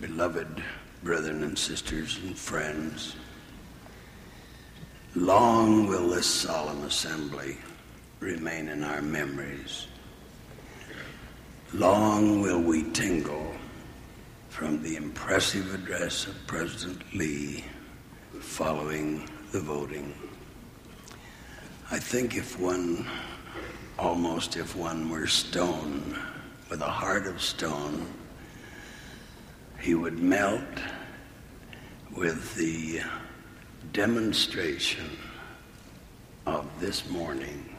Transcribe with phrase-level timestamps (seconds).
[0.00, 0.62] Beloved
[1.04, 3.14] brethren and sisters and friends,
[5.14, 7.56] long will this solemn assembly
[8.18, 9.86] remain in our memories.
[11.72, 13.54] Long will we tingle
[14.48, 17.64] from the impressive address of President Lee
[18.40, 20.14] following the voting.
[21.90, 23.06] I think if one,
[23.98, 26.18] almost if one were stone,
[26.70, 28.06] with a heart of stone,
[29.80, 30.62] he would melt
[32.16, 33.00] with the
[33.92, 35.10] demonstration
[36.46, 37.74] of this morning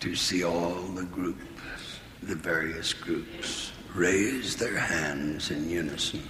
[0.00, 6.22] to see all the groups, the various groups, raise their hands in unison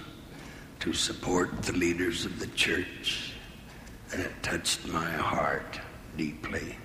[0.79, 3.33] to support the leaders of the church,
[4.11, 5.79] and it touched my heart
[6.15, 6.77] deeply.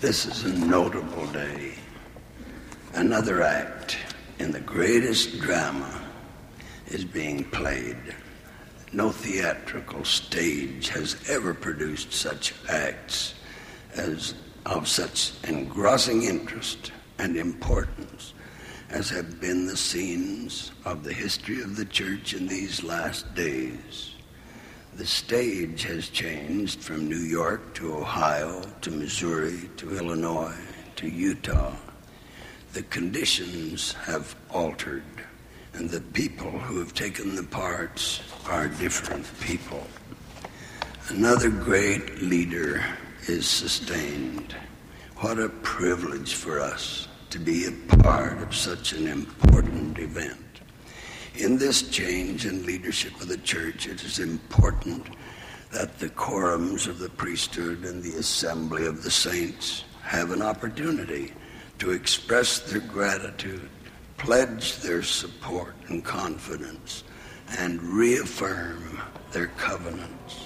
[0.00, 1.74] This is a notable day,
[2.94, 3.98] another act
[4.38, 6.00] in the greatest drama
[6.86, 8.14] is being played.
[8.92, 13.34] No theatrical stage has ever produced such acts
[13.94, 18.34] as of such engrossing interest and importance
[18.90, 24.14] as have been the scenes of the history of the church in these last days.
[24.94, 30.56] The stage has changed from New York to Ohio to Missouri to Illinois
[30.96, 31.74] to Utah.
[32.74, 35.02] The conditions have altered,
[35.72, 39.86] and the people who have taken the parts are different people.
[41.08, 42.84] Another great leader
[43.26, 44.54] is sustained.
[45.16, 50.60] What a privilege for us to be a part of such an important event.
[51.36, 55.06] In this change in leadership of the church, it is important
[55.72, 61.32] that the quorums of the priesthood and the assembly of the saints have an opportunity
[61.78, 63.68] to express their gratitude,
[64.16, 67.04] pledge their support and confidence,
[67.58, 69.00] and reaffirm
[69.32, 70.40] their covenants.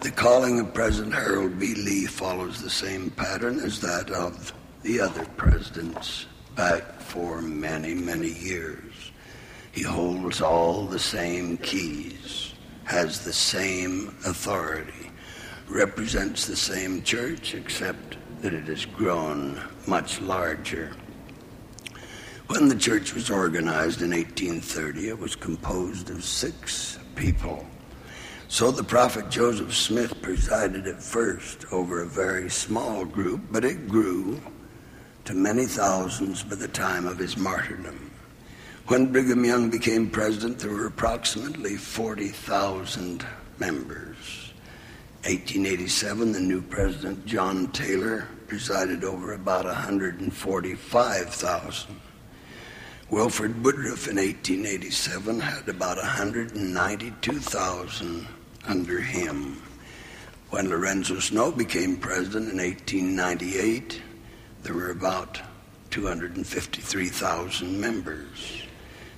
[0.00, 1.74] The calling of President Harold B.
[1.74, 4.52] Lee follows the same pattern as that of
[4.82, 6.26] the other presidents
[6.56, 9.12] back for many, many years.
[9.70, 12.52] He holds all the same keys,
[12.84, 15.10] has the same authority,
[15.68, 20.92] represents the same church, except that it has grown much larger.
[22.48, 27.64] When the church was organized in 1830, it was composed of six people.
[28.48, 33.88] So the prophet Joseph Smith presided at first over a very small group, but it
[33.88, 34.40] grew
[35.24, 38.10] to many thousands by the time of his martyrdom.
[38.88, 43.24] When Brigham Young became president, there were approximately 40,000
[43.58, 44.52] members.
[45.24, 52.00] 1887, the new president, John Taylor, presided over about 145,000.
[53.08, 58.26] Wilford Woodruff in 1887 had about 192,000
[58.68, 59.62] under him.
[60.50, 64.02] When Lorenzo Snow became president in 1898,
[64.64, 65.40] there were about
[65.88, 68.64] 253,000 members.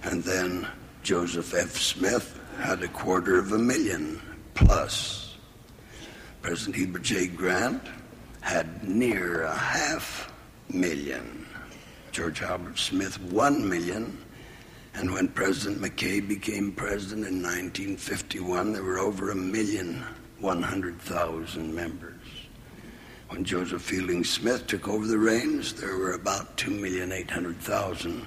[0.04, 0.68] And then
[1.02, 1.76] Joseph F.
[1.76, 4.22] Smith had a quarter of a million
[4.54, 5.34] plus.
[6.40, 7.26] President Heber J.
[7.26, 7.82] Grant
[8.44, 10.30] had near a half
[10.68, 11.46] million.
[12.12, 14.18] George Albert Smith, one million.
[14.94, 20.04] And when President McKay became president in 1951, there were over a million,
[20.40, 22.20] 100,000 members.
[23.30, 28.26] When Joseph Fielding Smith took over the reins, there were about 2,800,000.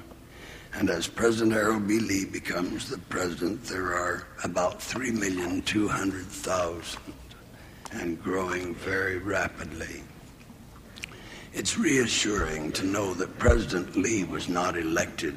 [0.73, 1.99] And as President Harold B.
[1.99, 6.97] Lee becomes the president, there are about 3,200,000
[7.91, 10.03] and growing very rapidly.
[11.53, 15.35] It's reassuring to know that President Lee was not elected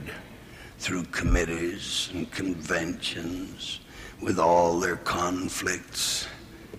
[0.78, 3.80] through committees and conventions
[4.20, 6.26] with all their conflicts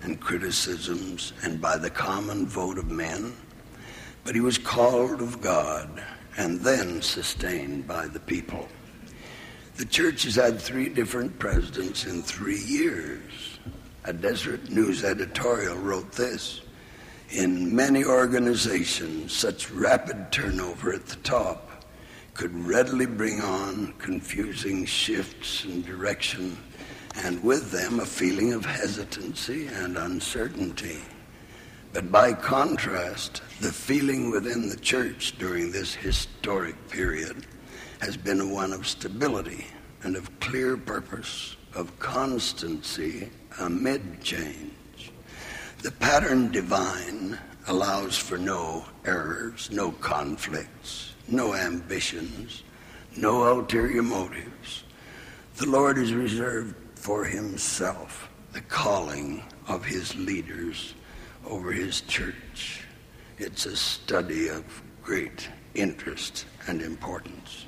[0.02, 3.32] and criticisms and by the common vote of men,
[4.24, 6.02] but he was called of God
[6.36, 8.68] and then sustained by the people.
[9.76, 13.51] The church has had three different presidents in three years.
[14.04, 16.62] A Deseret News editorial wrote this.
[17.30, 21.84] In many organizations, such rapid turnover at the top
[22.34, 26.58] could readily bring on confusing shifts in direction
[27.22, 30.98] and with them a feeling of hesitancy and uncertainty.
[31.92, 37.46] But by contrast, the feeling within the church during this historic period
[38.00, 39.64] has been one of stability
[40.02, 45.12] and of clear purpose, of constancy amid change.
[45.82, 52.62] The pattern divine allows for no errors, no conflicts, no ambitions,
[53.16, 54.84] no ulterior motives.
[55.56, 60.94] The Lord has reserved for himself the calling of his leaders
[61.46, 62.82] over his church.
[63.38, 64.64] It's a study of
[65.02, 67.61] great interest and importance.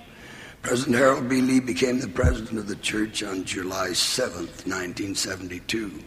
[0.64, 1.43] President Harold B.
[1.43, 6.02] Lee became the president of the church on July 7, 1972,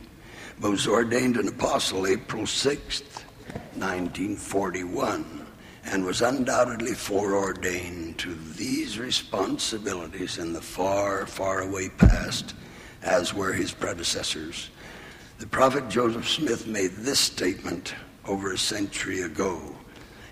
[0.60, 3.02] but was ordained an apostle April 6,
[3.76, 5.46] 1941,
[5.86, 12.56] and was undoubtedly foreordained to these responsibilities in the far, far away past,
[13.04, 14.72] as were his predecessors.
[15.38, 17.94] The prophet Joseph Smith made this statement
[18.26, 19.78] over a century ago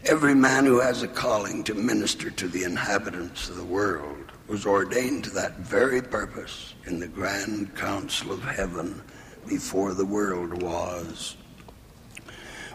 [0.07, 4.14] Every man who has a calling to minister to the inhabitants of the world
[4.47, 9.01] was ordained to that very purpose in the grand council of heaven
[9.47, 11.36] before the world was.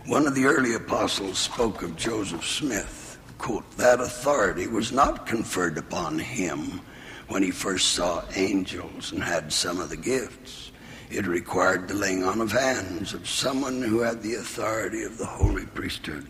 [0.07, 3.19] One of the early apostles spoke of Joseph Smith.
[3.39, 6.81] Quote, that authority was not conferred upon him
[7.29, 10.73] when he first saw angels and had some of the gifts.
[11.11, 15.27] It required the laying on of hands of someone who had the authority of the
[15.27, 16.27] holy priesthood.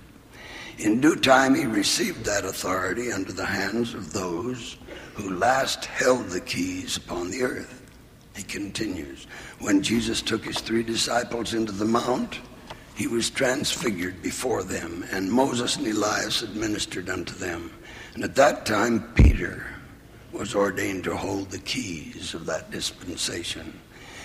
[0.78, 4.76] In due time, he received that authority under the hands of those
[5.14, 7.82] who last held the keys upon the earth.
[8.36, 9.26] He continues
[9.58, 12.38] When Jesus took his three disciples into the mount,
[12.94, 17.72] he was transfigured before them, and Moses and Elias administered unto them.
[18.14, 19.66] And at that time, Peter
[20.32, 23.78] was ordained to hold the keys of that dispensation.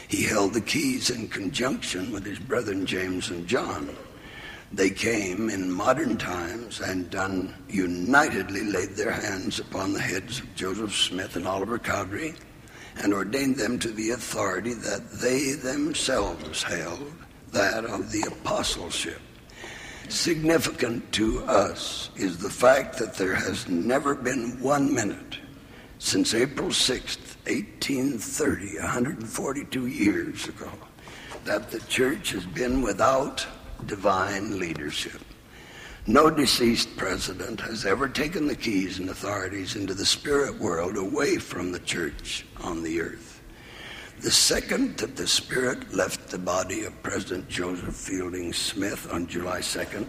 [0.08, 3.96] He held the keys in conjunction with his brethren James and John.
[4.72, 10.56] They came in modern times and done unitedly laid their hands upon the heads of
[10.56, 12.36] Joseph Smith and Oliver Cowdery
[12.98, 17.14] and ordained them to the authority that they themselves held,
[17.52, 19.22] that of the apostleship.
[20.10, 25.40] Significant to us is the fact that there has never been one minute
[26.00, 30.72] since April 6th, 1830, 142 years ago,
[31.44, 33.46] that the church has been without
[33.86, 35.22] divine leadership.
[36.08, 41.38] No deceased president has ever taken the keys and authorities into the spirit world away
[41.38, 43.42] from the church on the earth.
[44.22, 49.60] The second that the spirit left the body of President Joseph Fielding Smith on July
[49.60, 50.06] 2nd,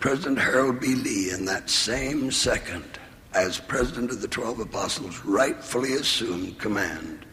[0.00, 0.94] President Harold B.
[0.94, 2.84] Lee, in that same second,
[3.32, 7.24] as president of the Twelve Apostles, rightfully assumed command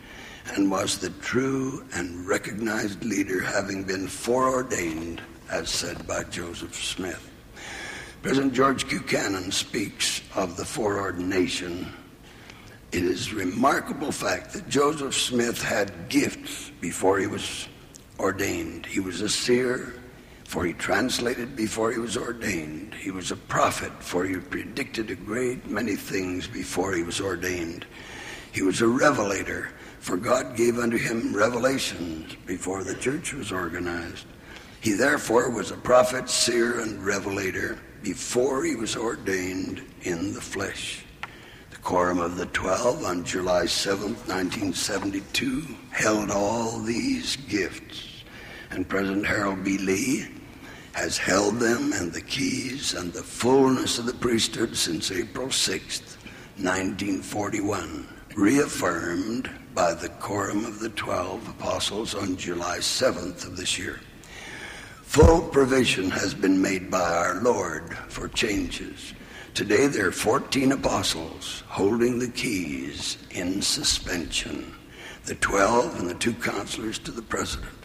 [0.56, 5.22] and was the true and recognized leader, having been foreordained
[5.54, 7.30] as said by Joseph Smith.
[8.24, 9.02] President George Q.
[9.02, 11.94] Cannon speaks of the foreordination.
[12.92, 17.68] It is a remarkable fact that Joseph Smith had gifts before he was
[18.18, 18.88] ordained.
[18.88, 19.94] He was a seer,
[20.44, 22.96] for he translated before he was ordained.
[22.96, 27.86] He was a prophet, for he predicted a great many things before he was ordained.
[28.52, 34.26] He was a revelator, for God gave unto him revelations before the church was organized.
[34.84, 41.06] He therefore was a prophet, seer, and revelator before he was ordained in the flesh.
[41.70, 48.26] The Quorum of the Twelve on July 7, 1972, held all these gifts,
[48.72, 49.78] and President Harold B.
[49.78, 50.28] Lee
[50.92, 56.02] has held them and the keys and the fullness of the priesthood since April 6,
[56.58, 64.02] 1941, reaffirmed by the Quorum of the Twelve Apostles on July 7th of this year.
[65.14, 69.14] Full provision has been made by our Lord for changes.
[69.54, 74.74] Today there are 14 apostles holding the keys in suspension,
[75.26, 77.76] the 12 and the two counselors to the president,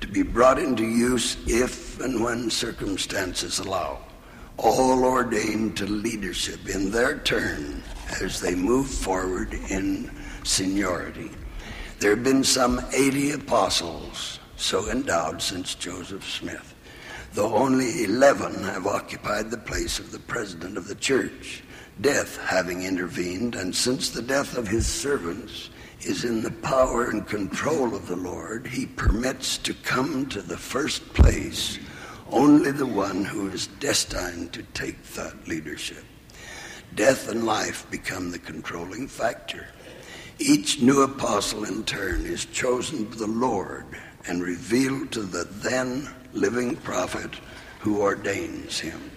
[0.00, 3.98] to be brought into use if and when circumstances allow,
[4.56, 7.82] all ordained to leadership in their turn
[8.22, 10.10] as they move forward in
[10.42, 11.30] seniority.
[11.98, 16.76] There have been some 80 apostles so endowed since Joseph Smith
[17.32, 21.62] though only 11 have occupied the place of the president of the church,
[22.00, 25.70] death having intervened, and since the death of his servants
[26.00, 30.56] is in the power and control of the Lord, he permits to come to the
[30.56, 31.78] first place
[32.30, 36.04] only the one who is destined to take that leadership.
[36.94, 39.66] Death and life become the controlling factor.
[40.38, 43.86] Each new apostle in turn is chosen by the Lord
[44.26, 47.30] and revealed to the then living prophet
[47.80, 49.10] who ordains him.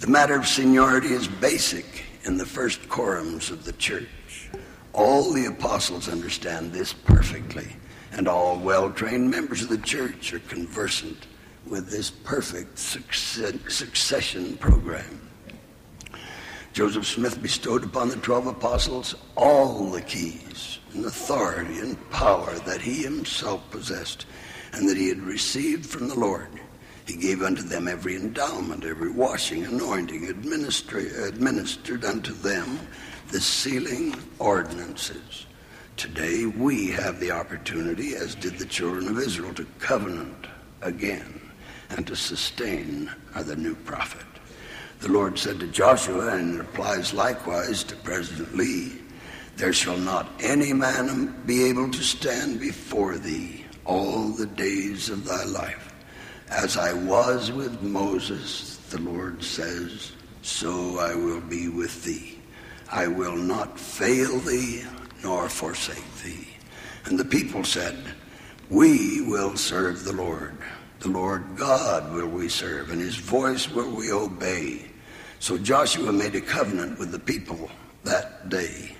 [0.00, 4.50] The matter of seniority is basic in the first quorums of the church.
[4.92, 7.76] All the apostles understand this perfectly,
[8.12, 11.26] and all well trained members of the church are conversant
[11.66, 15.28] with this perfect succession program.
[16.72, 22.80] Joseph Smith bestowed upon the twelve apostles all the keys and authority and power that
[22.80, 24.26] he himself possessed
[24.72, 26.48] and that he had received from the Lord.
[27.06, 32.78] He gave unto them every endowment, every washing, anointing, administered unto them
[33.30, 35.46] the sealing ordinances.
[35.96, 40.46] Today we have the opportunity, as did the children of Israel, to covenant
[40.82, 41.40] again
[41.90, 44.26] and to sustain the new prophet.
[45.00, 49.00] The Lord said to Joshua, and it applies likewise to President Lee,
[49.56, 53.57] There shall not any man be able to stand before thee
[53.88, 55.94] all the days of thy life.
[56.50, 62.38] As I was with Moses, the Lord says, so I will be with thee.
[62.92, 64.84] I will not fail thee
[65.22, 66.46] nor forsake thee.
[67.06, 67.96] And the people said,
[68.70, 70.56] We will serve the Lord.
[71.00, 74.86] The Lord God will we serve, and his voice will we obey.
[75.38, 77.70] So Joshua made a covenant with the people
[78.04, 78.96] that day.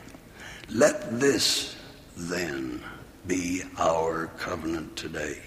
[0.71, 1.77] Let this
[2.17, 2.83] then
[3.29, 5.39] be our covenant today.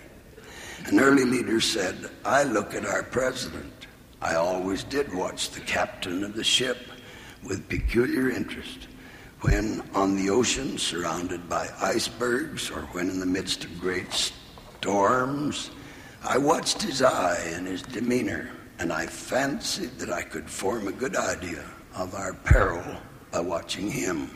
[0.86, 3.88] An early leader said, I look at our president.
[4.22, 6.78] I always did watch the captain of the ship
[7.44, 8.88] with peculiar interest
[9.42, 15.72] when on the ocean surrounded by icebergs or when in the midst of great storms
[16.24, 20.92] I watched his eye and his demeanor, and I fancied that I could form a
[20.92, 22.84] good idea of our peril
[23.32, 24.30] by watching him.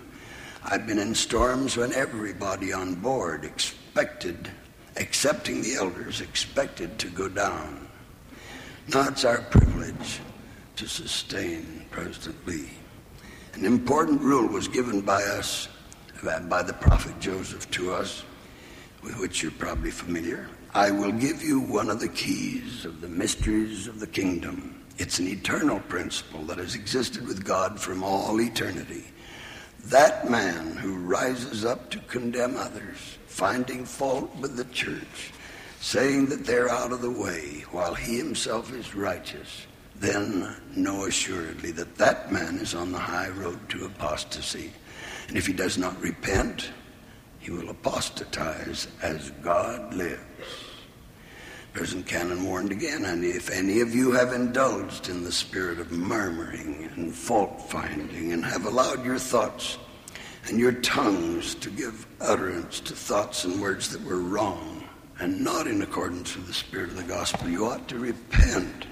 [0.67, 4.49] I've been in storms when everybody on board expected,
[4.95, 7.87] excepting the elders, expected to go down.
[8.87, 10.21] Now it's our privilege
[10.77, 12.71] to sustain President Lee.
[13.53, 15.67] An important rule was given by us,
[16.27, 18.23] uh, by the prophet Joseph to us,
[19.03, 20.49] with which you're probably familiar.
[20.73, 24.83] I will give you one of the keys of the mysteries of the kingdom.
[24.97, 29.05] It's an eternal principle that has existed with God from all eternity.
[29.89, 35.31] That man who rises up to condemn others, finding fault with the church,
[35.79, 41.69] saying that they're out of the way while he himself is righteous, then know assuredly
[41.71, 44.71] that that man is on the high road to apostasy.
[45.27, 46.71] And if he does not repent,
[47.37, 50.19] he will apostatize as God lives.
[51.75, 55.91] President Cannon warned again, and if any of you have indulged in the spirit of
[55.91, 59.77] murmuring and fault finding and have allowed your thoughts
[60.47, 64.87] and your tongues to give utterance to thoughts and words that were wrong
[65.19, 68.85] and not in accordance with the spirit of the gospel, you ought to repent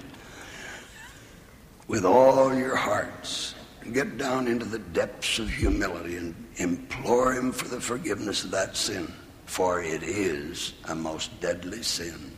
[1.88, 7.50] with all your hearts and get down into the depths of humility and implore Him
[7.50, 9.10] for the forgiveness of that sin,
[9.46, 12.33] for it is a most deadly sin.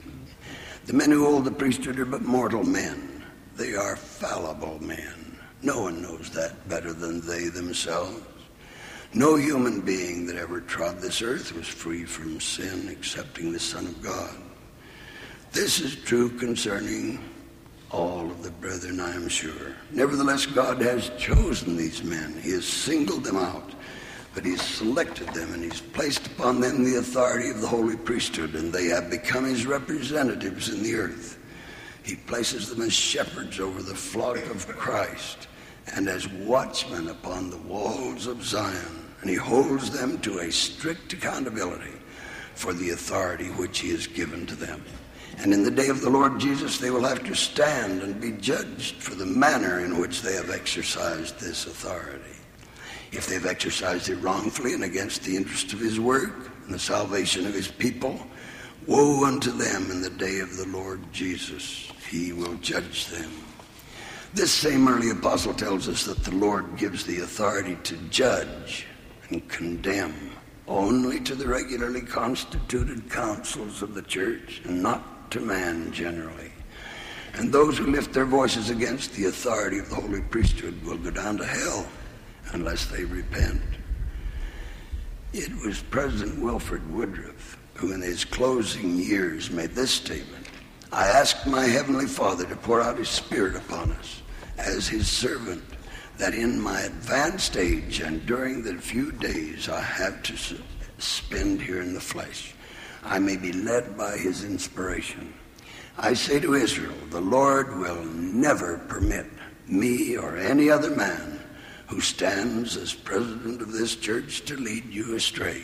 [0.86, 3.24] The men who hold the priesthood are but mortal men.
[3.56, 5.36] They are fallible men.
[5.60, 8.22] No one knows that better than they themselves.
[9.12, 13.86] No human being that ever trod this earth was free from sin excepting the Son
[13.86, 14.36] of God.
[15.50, 17.18] This is true concerning
[17.90, 19.74] all of the brethren, I am sure.
[19.90, 22.38] Nevertheless, God has chosen these men.
[22.42, 23.75] He has singled them out
[24.36, 28.54] but he's selected them and he's placed upon them the authority of the holy priesthood,
[28.54, 31.38] and they have become his representatives in the earth.
[32.02, 35.48] He places them as shepherds over the flock of Christ
[35.94, 41.14] and as watchmen upon the walls of Zion, and he holds them to a strict
[41.14, 41.94] accountability
[42.54, 44.84] for the authority which he has given to them.
[45.38, 48.32] And in the day of the Lord Jesus, they will have to stand and be
[48.32, 52.35] judged for the manner in which they have exercised this authority
[53.12, 57.46] if they've exercised it wrongfully and against the interest of his work and the salvation
[57.46, 58.20] of his people,
[58.86, 61.90] woe unto them in the day of the Lord Jesus.
[62.08, 63.30] He will judge them.
[64.34, 68.86] This same early apostle tells us that the Lord gives the authority to judge
[69.30, 70.32] and condemn
[70.68, 76.52] only to the regularly constituted councils of the church and not to man generally.
[77.34, 81.10] And those who lift their voices against the authority of the holy priesthood will go
[81.10, 81.86] down to hell
[82.56, 83.60] unless they repent.
[85.34, 90.46] It was President Wilford Woodruff who, in his closing years, made this statement
[90.90, 94.22] I ask my Heavenly Father to pour out His Spirit upon us
[94.56, 95.62] as His servant,
[96.16, 100.56] that in my advanced age and during the few days I have to
[100.96, 102.54] spend here in the flesh,
[103.04, 105.34] I may be led by His inspiration.
[105.98, 109.26] I say to Israel, the Lord will never permit
[109.66, 111.36] me or any other man
[111.86, 115.62] who stands as president of this church to lead you astray.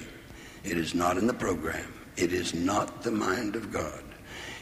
[0.65, 1.93] It is not in the program.
[2.17, 4.03] It is not the mind of God.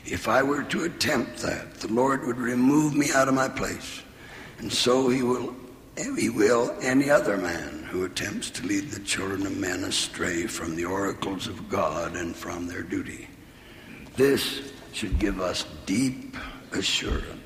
[0.06, 4.02] If I were to attempt that, the Lord would remove me out of my place.
[4.58, 5.54] And so he will
[6.16, 10.74] he will any other man who attempts to lead the children of men astray from
[10.74, 13.28] the oracles of God and from their duty.
[14.16, 16.36] This should give us deep
[16.72, 17.39] assurance.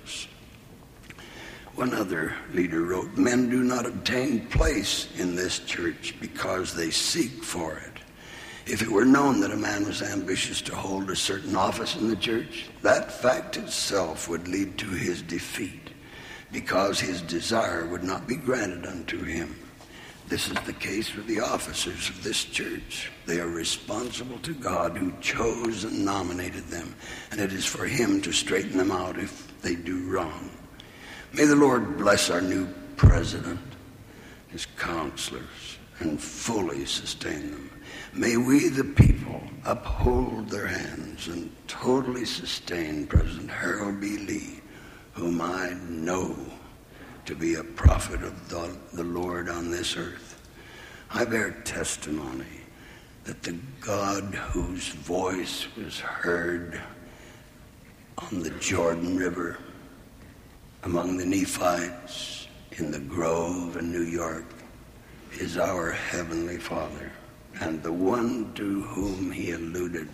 [1.74, 7.42] One other leader wrote, Men do not obtain place in this church because they seek
[7.42, 8.00] for it.
[8.66, 12.08] If it were known that a man was ambitious to hold a certain office in
[12.08, 15.90] the church, that fact itself would lead to his defeat
[16.52, 19.56] because his desire would not be granted unto him.
[20.28, 23.10] This is the case with the officers of this church.
[23.26, 26.94] They are responsible to God who chose and nominated them,
[27.32, 30.50] and it is for him to straighten them out if they do wrong.
[31.34, 33.58] May the Lord bless our new president,
[34.48, 37.70] his counselors, and fully sustain them.
[38.12, 44.18] May we, the people, uphold their hands and totally sustain President Harold B.
[44.18, 44.60] Lee,
[45.14, 46.36] whom I know
[47.26, 50.40] to be a prophet of the, the Lord on this earth.
[51.10, 52.60] I bear testimony
[53.24, 56.80] that the God whose voice was heard
[58.18, 59.58] on the Jordan River
[60.84, 64.44] among the Nephites in the Grove in New York
[65.32, 67.10] is our Heavenly Father
[67.60, 70.08] and the one to whom he alluded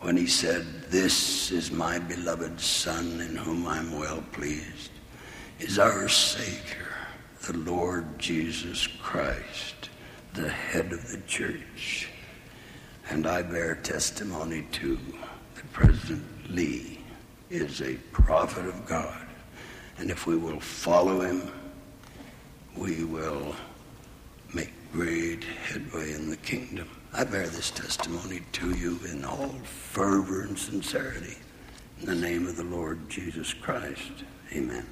[0.00, 4.90] when he said, This is my beloved Son in whom I'm well pleased,
[5.60, 6.88] is our Savior,
[7.46, 9.90] the Lord Jesus Christ,
[10.34, 12.08] the head of the church.
[13.10, 14.98] And I bear testimony too
[15.54, 16.98] that President Lee
[17.48, 19.27] is a prophet of God.
[19.98, 21.50] And if we will follow him,
[22.76, 23.54] we will
[24.54, 26.88] make great headway in the kingdom.
[27.12, 31.36] I bear this testimony to you in all fervor and sincerity.
[32.00, 34.24] In the name of the Lord Jesus Christ.
[34.52, 34.86] Amen.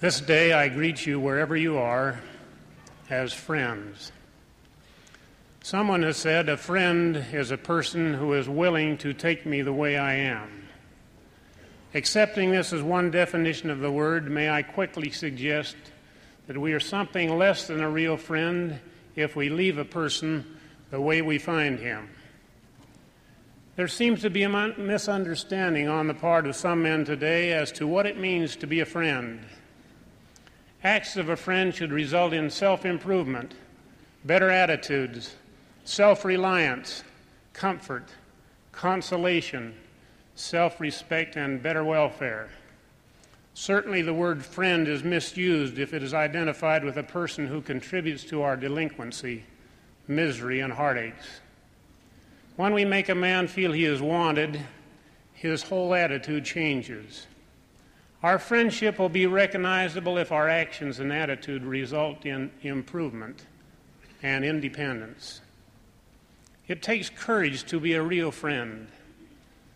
[0.00, 2.20] This day I greet you wherever you are
[3.10, 4.12] as friends.
[5.64, 9.72] Someone has said a friend is a person who is willing to take me the
[9.72, 10.68] way I am.
[11.94, 15.74] Accepting this as one definition of the word, may I quickly suggest
[16.48, 18.78] that we are something less than a real friend
[19.16, 20.44] if we leave a person
[20.90, 22.10] the way we find him.
[23.76, 27.86] There seems to be a misunderstanding on the part of some men today as to
[27.86, 29.40] what it means to be a friend.
[30.82, 33.54] Acts of a friend should result in self improvement,
[34.26, 35.36] better attitudes,
[35.84, 37.04] self reliance,
[37.52, 38.08] comfort,
[38.72, 39.74] consolation,
[40.34, 42.50] self respect, and better welfare.
[43.52, 48.24] Certainly, the word friend is misused if it is identified with a person who contributes
[48.24, 49.44] to our delinquency,
[50.08, 51.40] misery, and heartaches.
[52.56, 54.60] When we make a man feel he is wanted,
[55.34, 57.26] his whole attitude changes.
[58.22, 63.44] Our friendship will be recognizable if our actions and attitude result in improvement
[64.22, 65.42] and independence.
[66.66, 68.88] It takes courage to be a real friend.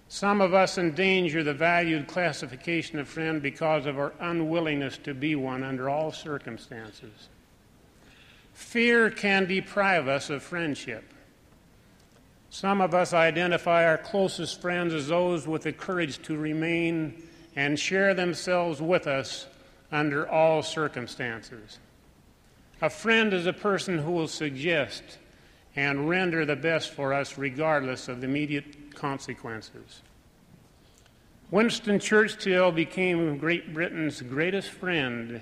[0.08, 5.34] Some of us endanger the valued classification of friend because of our unwillingness to be
[5.34, 7.28] one under all circumstances.
[8.54, 11.04] Fear can deprive us of friendship.
[12.50, 17.22] Some of us identify our closest friends as those with the courage to remain
[17.54, 19.46] and share themselves with us
[19.92, 21.78] under all circumstances.
[22.80, 25.18] A friend is a person who will suggest
[25.78, 30.02] and render the best for us regardless of the immediate consequences.
[31.52, 35.40] Winston Churchill became Great Britain's greatest friend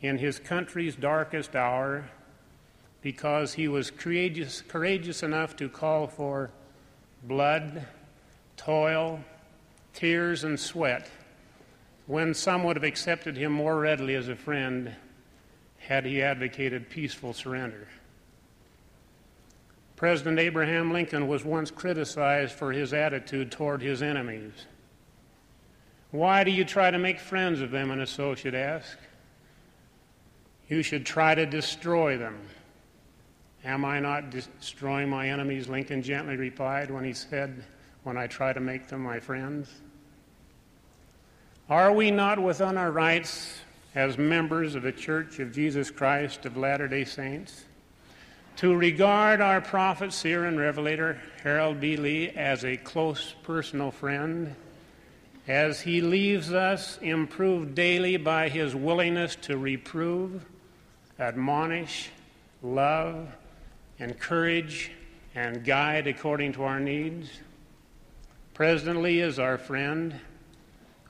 [0.00, 2.08] in his country's darkest hour
[3.02, 6.50] because he was courageous, courageous enough to call for
[7.24, 7.86] blood,
[8.56, 9.20] toil,
[9.92, 11.10] tears, and sweat
[12.06, 14.96] when some would have accepted him more readily as a friend
[15.76, 17.86] had he advocated peaceful surrender.
[20.02, 24.50] President Abraham Lincoln was once criticized for his attitude toward his enemies.
[26.10, 27.92] Why do you try to make friends of them?
[27.92, 28.98] An associate asked.
[30.68, 32.36] You should try to destroy them.
[33.64, 35.68] Am I not destroying my enemies?
[35.68, 37.62] Lincoln gently replied when he said,
[38.02, 39.70] When I try to make them my friends.
[41.70, 43.60] Are we not within our rights
[43.94, 47.66] as members of the Church of Jesus Christ of Latter day Saints?
[48.56, 51.96] To regard our prophet, seer, and revelator, Harold B.
[51.96, 54.54] Lee, as a close personal friend,
[55.48, 60.44] as he leaves us improved daily by his willingness to reprove,
[61.18, 62.10] admonish,
[62.62, 63.28] love,
[63.98, 64.92] encourage,
[65.34, 67.30] and guide according to our needs.
[68.54, 70.20] President Lee is our friend.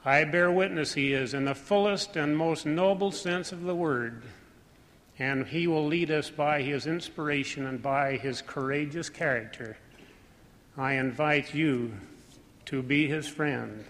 [0.04, 4.22] I bear witness he is in the fullest and most noble sense of the word,
[5.22, 9.76] and he will lead us by his inspiration and by his courageous character.
[10.76, 11.92] I invite you
[12.64, 13.84] to be his friend.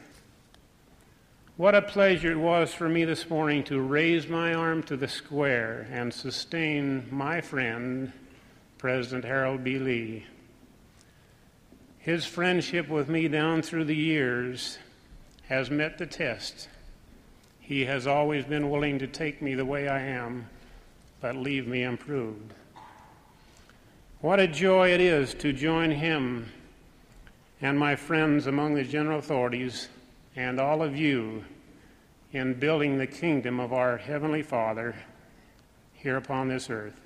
[1.57, 5.09] What a pleasure it was for me this morning to raise my arm to the
[5.09, 8.13] square and sustain my friend,
[8.77, 9.79] President Harold B.
[9.79, 10.27] Lee.
[11.97, 14.77] His friendship with me down through the years
[15.49, 16.69] has met the test.
[17.59, 20.51] He has always been willing to take me the way I am,
[21.23, 22.53] but leave me improved.
[24.21, 26.53] What a joy it is to join him
[27.61, 29.89] and my friends among the general authorities
[30.35, 31.45] and all of you
[32.33, 34.97] in building the kingdom of our Heavenly Father
[35.95, 37.01] here upon this earth.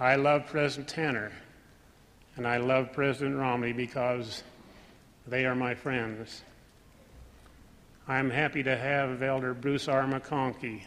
[0.00, 1.30] I love President Tanner
[2.36, 4.42] and I love President Romney because
[5.28, 6.42] they are my friends.
[8.08, 10.02] I'm happy to have Elder Bruce R.
[10.04, 10.82] McConkie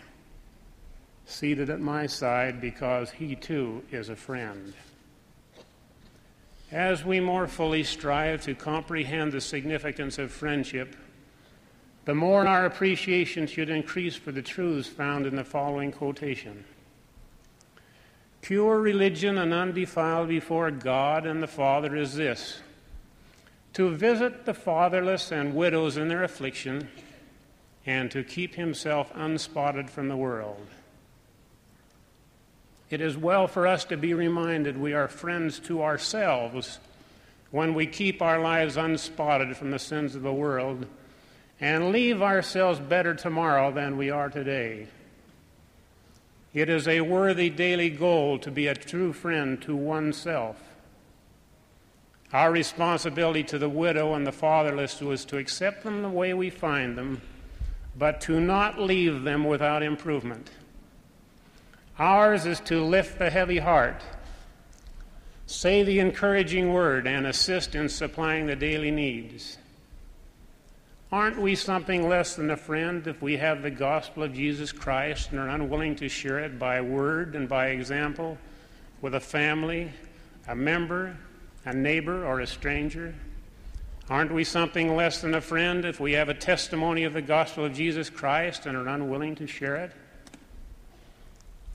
[1.25, 4.73] seated at my side because he too is a friend.
[6.71, 10.95] As we more fully strive to comprehend the significance of friendship,
[12.05, 16.63] the more our appreciation should increase for the truths found in the following quotation.
[18.41, 22.61] Pure religion and undefiled before God and the Father is this
[23.73, 26.89] to visit the fatherless and widows in their affliction,
[27.85, 30.67] and to keep himself unspotted from the world.
[32.91, 36.77] It is well for us to be reminded we are friends to ourselves
[37.49, 40.85] when we keep our lives unspotted from the sins of the world
[41.61, 44.87] and leave ourselves better tomorrow than we are today.
[46.53, 50.61] It is a worthy daily goal to be a true friend to oneself.
[52.33, 56.49] Our responsibility to the widow and the fatherless was to accept them the way we
[56.49, 57.21] find them,
[57.97, 60.49] but to not leave them without improvement.
[61.99, 64.01] Ours is to lift the heavy heart,
[65.45, 69.57] say the encouraging word, and assist in supplying the daily needs.
[71.11, 75.31] Aren't we something less than a friend if we have the gospel of Jesus Christ
[75.31, 78.37] and are unwilling to share it by word and by example
[79.01, 79.91] with a family,
[80.47, 81.17] a member,
[81.65, 83.13] a neighbor, or a stranger?
[84.09, 87.65] Aren't we something less than a friend if we have a testimony of the gospel
[87.65, 89.91] of Jesus Christ and are unwilling to share it?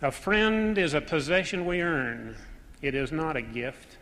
[0.02, 2.36] A friend is a possession we earn,
[2.82, 3.96] it is not a gift.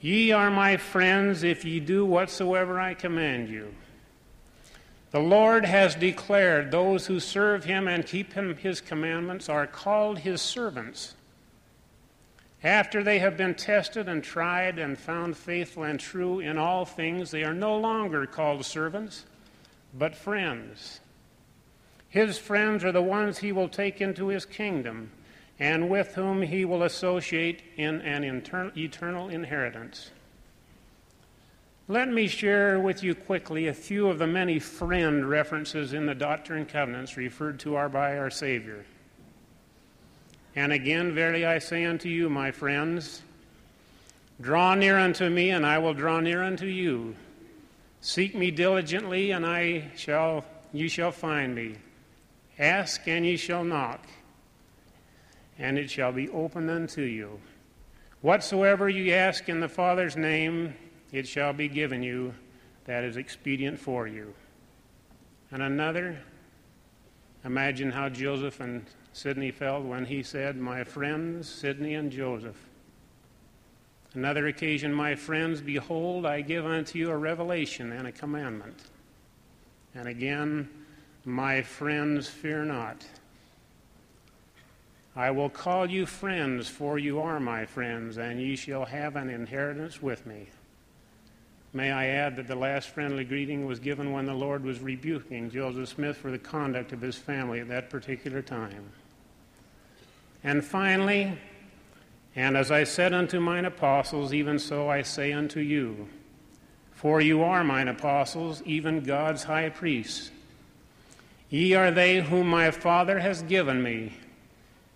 [0.00, 3.72] Ye are my friends if ye do whatsoever I command you.
[5.12, 10.18] The Lord has declared those who serve him and keep him his commandments are called
[10.18, 11.14] his servants.
[12.64, 17.30] After they have been tested and tried and found faithful and true in all things,
[17.30, 19.24] they are no longer called servants,
[19.94, 20.98] but friends.
[22.12, 25.10] His friends are the ones he will take into his kingdom
[25.58, 28.22] and with whom he will associate in an
[28.76, 30.10] eternal inheritance.
[31.88, 36.14] Let me share with you quickly a few of the many friend references in the
[36.14, 38.84] Doctrine and Covenants referred to are by our Savior.
[40.54, 43.22] And again, verily I say unto you, my friends,
[44.38, 47.14] draw near unto me, and I will draw near unto you.
[48.02, 50.44] Seek me diligently, and I shall,
[50.74, 51.76] you shall find me.
[52.62, 54.06] Ask, and ye shall knock
[55.58, 57.40] and it shall be opened unto you.
[58.20, 60.74] Whatsoever you ask in the Father's name,
[61.12, 62.34] it shall be given you
[62.84, 64.34] that is expedient for you.
[65.50, 66.18] And another,
[67.44, 72.56] imagine how Joseph and Sidney felt when he said, My friends, Sidney and Joseph.
[74.14, 78.82] Another occasion, my friends, behold, I give unto you a revelation and a commandment.
[79.94, 80.68] And again,
[81.24, 83.04] my friends, fear not.
[85.14, 89.28] I will call you friends, for you are my friends, and ye shall have an
[89.28, 90.46] inheritance with me.
[91.74, 95.50] May I add that the last friendly greeting was given when the Lord was rebuking
[95.50, 98.90] Joseph Smith for the conduct of his family at that particular time.
[100.44, 101.38] And finally,
[102.34, 106.08] and as I said unto mine apostles, even so I say unto you,
[106.92, 110.30] for you are mine apostles, even God's high priests.
[111.52, 114.14] Ye are they whom my Father has given me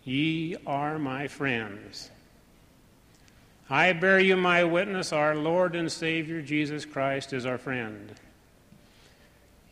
[0.05, 2.11] Ye are my friends.
[3.69, 8.15] I bear you my witness, our Lord and Savior Jesus Christ is our friend.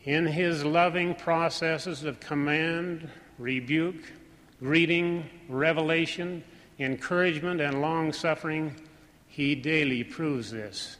[0.03, 4.11] In his loving processes of command, rebuke,
[4.59, 6.43] greeting, revelation,
[6.77, 8.75] encouragement, and long suffering,
[9.27, 10.97] he daily proves this.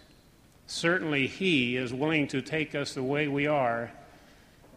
[0.67, 3.91] Certainly, He is willing to take us the way we are,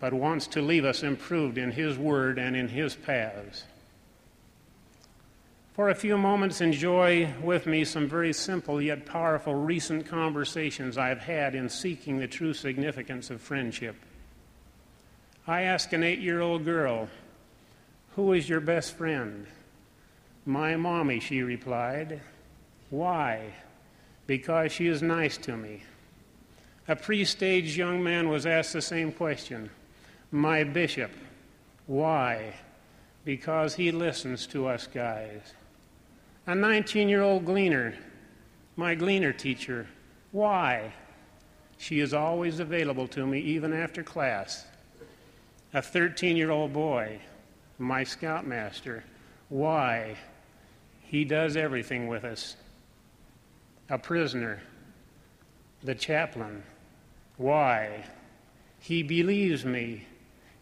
[0.01, 3.65] but wants to leave us improved in His Word and in His paths.
[5.79, 11.21] For a few moments, enjoy with me some very simple yet powerful recent conversations I've
[11.21, 13.95] had in seeking the true significance of friendship.
[15.47, 17.09] I asked an eight year old girl,
[18.17, 19.47] Who is your best friend?
[20.45, 22.23] My mommy, she replied.
[22.91, 23.55] Why?
[24.27, 25.85] Because she is nice to me.
[26.89, 29.71] A pre stage young man was asked the same question.
[30.31, 31.11] My bishop.
[31.87, 32.55] Why?
[33.25, 35.55] Because he listens to us guys.
[36.47, 37.95] A 19 year old gleaner,
[38.77, 39.87] my gleaner teacher.
[40.33, 40.93] Why?
[41.79, 44.67] She is always available to me, even after class.
[45.73, 47.21] A 13 year old boy,
[47.79, 49.05] my scoutmaster.
[49.49, 50.17] Why?
[51.03, 52.57] He does everything with us.
[53.89, 54.61] A prisoner,
[55.83, 56.63] the chaplain.
[57.37, 58.05] Why?
[58.81, 60.08] He believes me.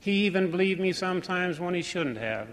[0.06, 2.46] He even believed me sometimes when he shouldn't have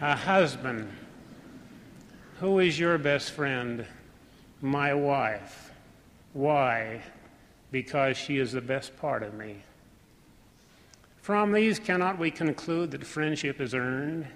[0.00, 0.90] a husband.
[2.40, 3.84] Who is your best friend?
[4.62, 5.72] My wife.
[6.32, 7.02] Why?
[7.70, 9.56] Because she is the best part of me.
[11.20, 14.26] From these, cannot we conclude that friendship is earned?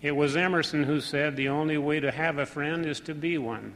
[0.00, 3.36] It was Emerson who said the only way to have a friend is to be
[3.36, 3.74] one.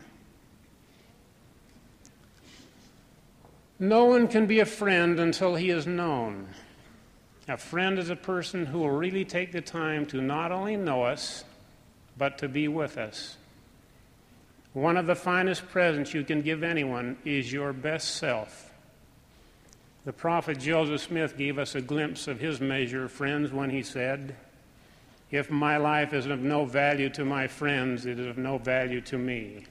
[3.82, 6.48] No one can be a friend until he is known.
[7.48, 11.02] A friend is a person who will really take the time to not only know
[11.04, 11.44] us,
[12.18, 13.38] but to be with us.
[14.74, 18.70] One of the finest presents you can give anyone is your best self.
[20.04, 23.82] The prophet Joseph Smith gave us a glimpse of his measure of friends when he
[23.82, 24.36] said,
[25.30, 29.00] If my life is of no value to my friends, it is of no value
[29.02, 29.64] to me.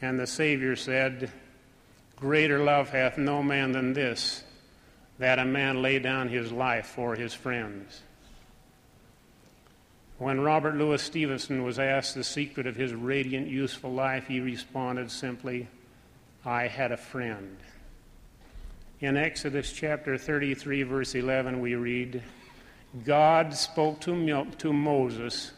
[0.00, 1.32] And the Savior said,
[2.20, 4.44] Greater love hath no man than this
[5.18, 8.02] that a man lay down his life for his friends.
[10.18, 15.10] When Robert Louis Stevenson was asked the secret of his radiant, useful life, he responded
[15.10, 15.68] simply,
[16.44, 17.56] I had a friend.
[19.00, 22.22] In Exodus chapter 33, verse 11, we read,
[23.04, 25.52] God spoke to, Mo- to Moses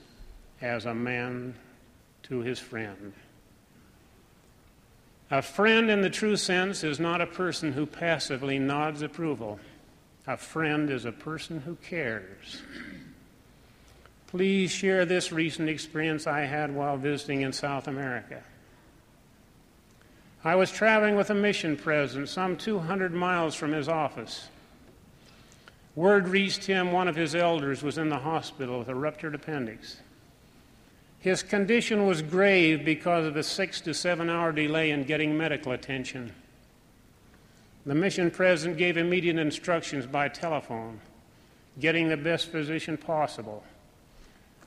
[0.61, 1.55] as a man
[2.25, 3.13] to his friend.
[5.33, 9.59] A friend, in the true sense, is not a person who passively nods approval.
[10.27, 12.61] A friend is a person who cares.
[14.27, 18.43] Please share this recent experience I had while visiting in South America.
[20.45, 24.49] I was traveling with a mission president some 200 miles from his office.
[25.95, 30.02] Word reached him one of his elders was in the hospital with a ruptured appendix.
[31.23, 35.71] His condition was grave because of a six to seven hour delay in getting medical
[35.71, 36.33] attention.
[37.87, 41.01] The mission president gave immediate instructions by telephone,
[41.79, 43.63] getting the best physician possible,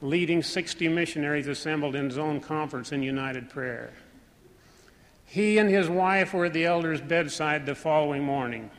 [0.02, 3.92] leading 60 missionaries assembled in zone conference in united prayer.
[5.26, 8.72] He and his wife were at the elder's bedside the following morning.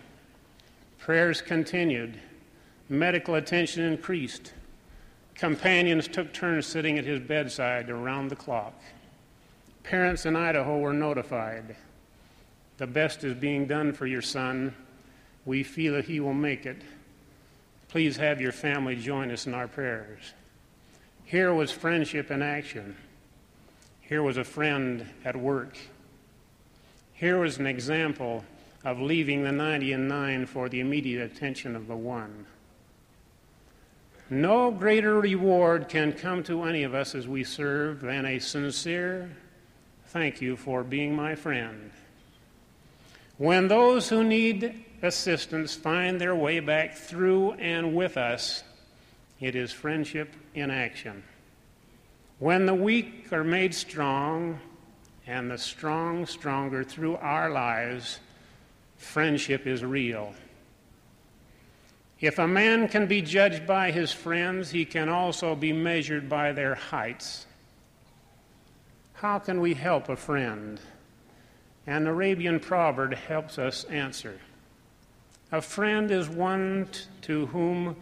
[0.96, 2.18] Prayers continued,
[2.88, 4.54] medical attention increased.
[5.38, 8.74] Companions took turns sitting at his bedside around the clock.
[9.82, 11.76] Parents in Idaho were notified.
[12.78, 14.74] The best is being done for your son.
[15.44, 16.82] We feel that he will make it.
[17.88, 20.32] Please have your family join us in our prayers.
[21.24, 22.96] Here was friendship in action.
[24.00, 25.76] Here was a friend at work.
[27.12, 28.44] Here was an example
[28.84, 32.46] of leaving the 90 and 9 for the immediate attention of the one.
[34.28, 39.30] No greater reward can come to any of us as we serve than a sincere
[40.08, 41.90] thank you for being my friend.
[43.36, 48.64] When those who need assistance find their way back through and with us,
[49.40, 51.22] it is friendship in action.
[52.38, 54.58] When the weak are made strong
[55.26, 58.20] and the strong stronger through our lives,
[58.96, 60.34] friendship is real.
[62.20, 66.52] If a man can be judged by his friends, he can also be measured by
[66.52, 67.44] their heights.
[69.14, 70.80] How can we help a friend?
[71.86, 74.40] An Arabian proverb helps us answer.
[75.52, 76.88] A friend is one
[77.22, 77.96] to whom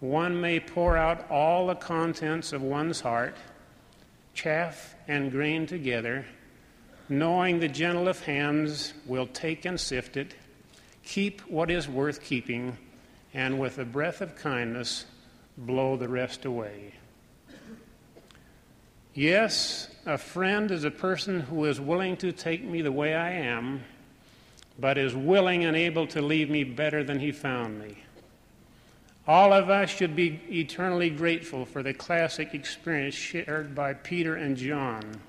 [0.00, 3.36] one may pour out all the contents of one's heart,
[4.34, 6.26] chaff and grain together,
[7.08, 10.34] knowing the gentle of hands will take and sift it,
[11.02, 12.76] keep what is worth keeping
[13.34, 15.04] and with a breath of kindness
[15.58, 16.94] blow the rest away.
[19.12, 23.30] Yes, a friend is a person who is willing to take me the way I
[23.32, 23.84] am,
[24.78, 27.98] but is willing and able to leave me better than he found me.
[29.26, 34.56] All of us should be eternally grateful for the classic experience shared by Peter and
[34.56, 35.20] John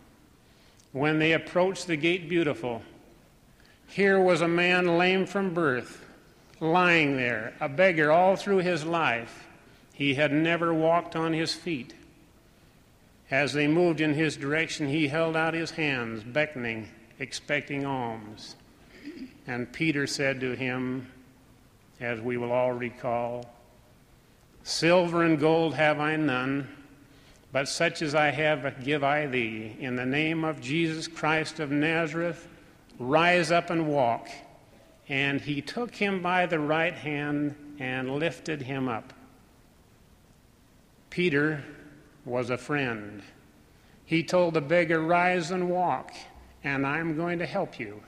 [0.91, 2.81] when they approached the gate beautiful.
[3.87, 6.04] Here was a man lame from birth,
[6.71, 9.47] lying there, a beggar all through his life.
[9.93, 11.93] He had never walked on his feet.
[13.31, 18.55] As they moved in his direction, he held out his hands, beckoning, expecting alms.
[19.47, 21.11] And Peter said to him,
[21.99, 23.45] as we will all recall,
[24.63, 26.67] Silver and gold have I none,
[27.51, 29.75] but such as I have give I thee.
[29.79, 32.47] In the name of Jesus Christ of Nazareth,
[32.99, 34.27] rise up and walk.
[35.07, 39.13] And he took him by the right hand and lifted him up.
[41.09, 41.63] Peter
[42.25, 43.21] was a friend.
[44.05, 46.11] He told the beggar, Rise and walk,
[46.63, 48.01] and I'm going to help you.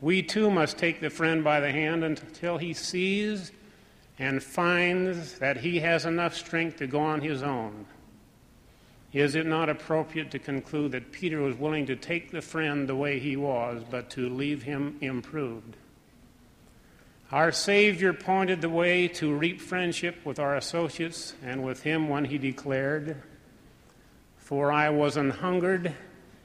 [0.00, 3.52] We too must take the friend by the hand until he sees
[4.18, 7.86] and finds that he has enough strength to go on his own,
[9.12, 12.94] is it not appropriate to conclude that Peter was willing to take the friend the
[12.94, 15.76] way he was, but to leave him improved?
[17.32, 22.26] Our Savior pointed the way to reap friendship with our associates and with him when
[22.26, 23.20] he declared,
[24.36, 25.92] For I was an hungered,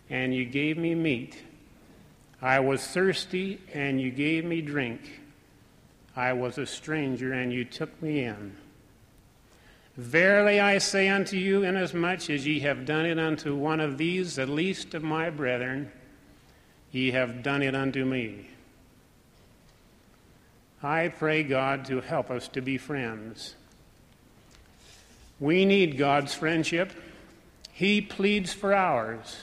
[0.10, 1.44] and you gave me meat.
[2.42, 5.22] I was thirsty, and you gave me drink.
[6.16, 8.58] I was a stranger, and you took me in.
[9.98, 14.36] Verily I say unto you, inasmuch as ye have done it unto one of these,
[14.36, 15.92] the least of my brethren,
[16.90, 18.48] ye have done it unto me.
[20.84, 23.56] I pray God to help us to be friends.
[25.40, 26.92] We need God's friendship.
[27.72, 29.38] He pleads for ours.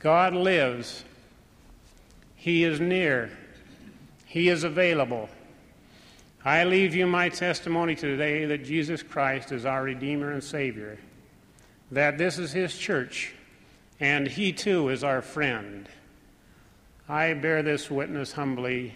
[0.00, 1.04] God lives.
[2.36, 3.30] He is near.
[4.26, 5.28] He is available.
[6.44, 10.96] I leave you my testimony today that Jesus Christ is our Redeemer and Savior,
[11.90, 13.34] that this is His church,
[13.98, 15.88] and He too is our friend.
[17.08, 18.94] I bear this witness humbly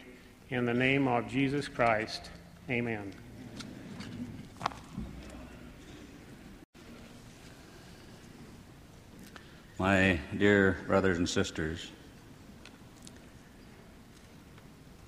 [0.51, 2.31] in the name of Jesus Christ.
[2.69, 3.13] Amen.
[9.79, 11.91] My dear brothers and sisters,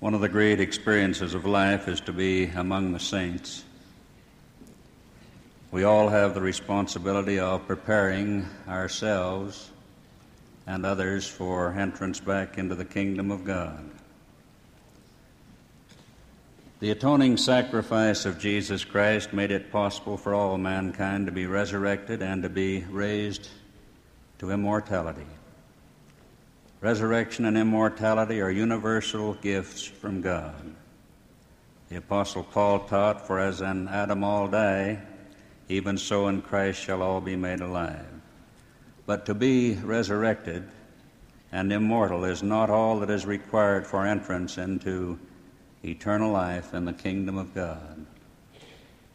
[0.03, 3.63] One of the great experiences of life is to be among the saints.
[5.71, 9.71] We all have the responsibility of preparing ourselves
[10.67, 13.89] and others for entrance back into the kingdom of God.
[16.83, 22.21] The atoning sacrifice of Jesus Christ made it possible for all mankind to be resurrected
[22.21, 23.47] and to be raised
[24.39, 25.25] to immortality.
[26.81, 30.75] Resurrection and immortality are universal gifts from God.
[31.87, 35.01] The Apostle Paul taught, For as in Adam all die,
[35.69, 38.05] even so in Christ shall all be made alive.
[39.05, 40.67] But to be resurrected
[41.49, 45.17] and immortal is not all that is required for entrance into
[45.83, 48.05] eternal life in the kingdom of God.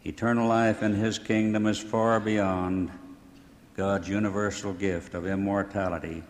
[0.04, 2.90] Eternal life in His kingdom is far beyond
[3.76, 6.22] God's universal gift of immortality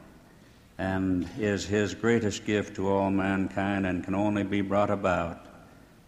[0.78, 5.44] and is his greatest gift to all mankind and can only be brought about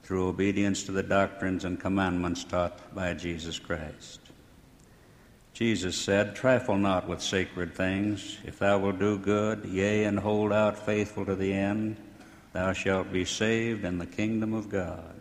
[0.04, 4.20] through obedience to the doctrines and commandments taught by Jesus Christ.
[5.52, 8.38] Jesus said, Trifle not with sacred things.
[8.44, 11.96] If thou wilt do good, yea, and hold out faithful to the end,
[12.52, 15.14] thou shalt be saved in the kingdom of God,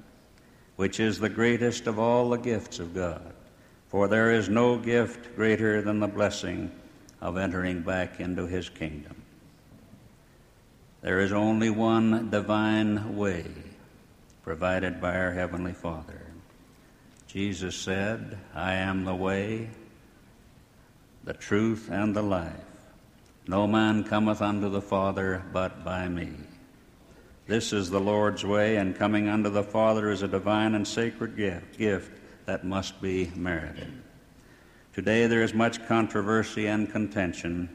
[0.75, 3.33] which is the greatest of all the gifts of God.
[3.89, 6.71] For there is no gift greater than the blessing
[7.21, 9.15] of entering back into his kingdom.
[11.01, 13.45] There is only one divine way
[14.43, 16.21] provided by our Heavenly Father.
[17.27, 19.69] Jesus said, I am the way,
[21.23, 22.53] the truth, and the life.
[23.47, 26.29] No man cometh unto the Father but by me.
[27.49, 31.35] This is the Lord's way, and coming unto the Father is a divine and sacred
[31.35, 32.11] gift, gift
[32.45, 33.91] that must be merited.
[34.93, 37.67] Today there is much controversy and contention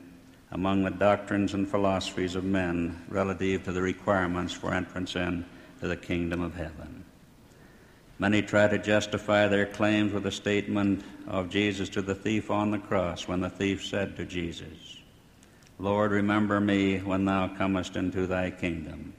[0.53, 5.45] among the doctrines and philosophies of men relative to the requirements for entrance into
[5.81, 7.05] the kingdom of heaven.
[8.21, 12.71] Many try to justify their claims with a statement of Jesus to the thief on
[12.71, 14.99] the cross when the thief said to Jesus,
[15.81, 19.15] Lord, remember me when thou comest into thy kingdom.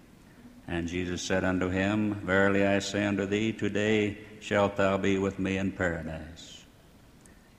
[0.68, 5.38] And Jesus said unto him, Verily I say unto thee, today shalt thou be with
[5.38, 6.64] me in paradise.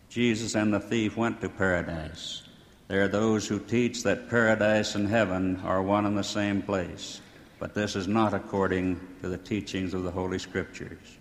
[0.09, 2.42] Jesus and the thief went to paradise
[2.88, 7.20] There are those who teach that paradise and heaven are one and the same place,
[7.59, 11.18] but this is not according to the teachings of the Holy Scriptures.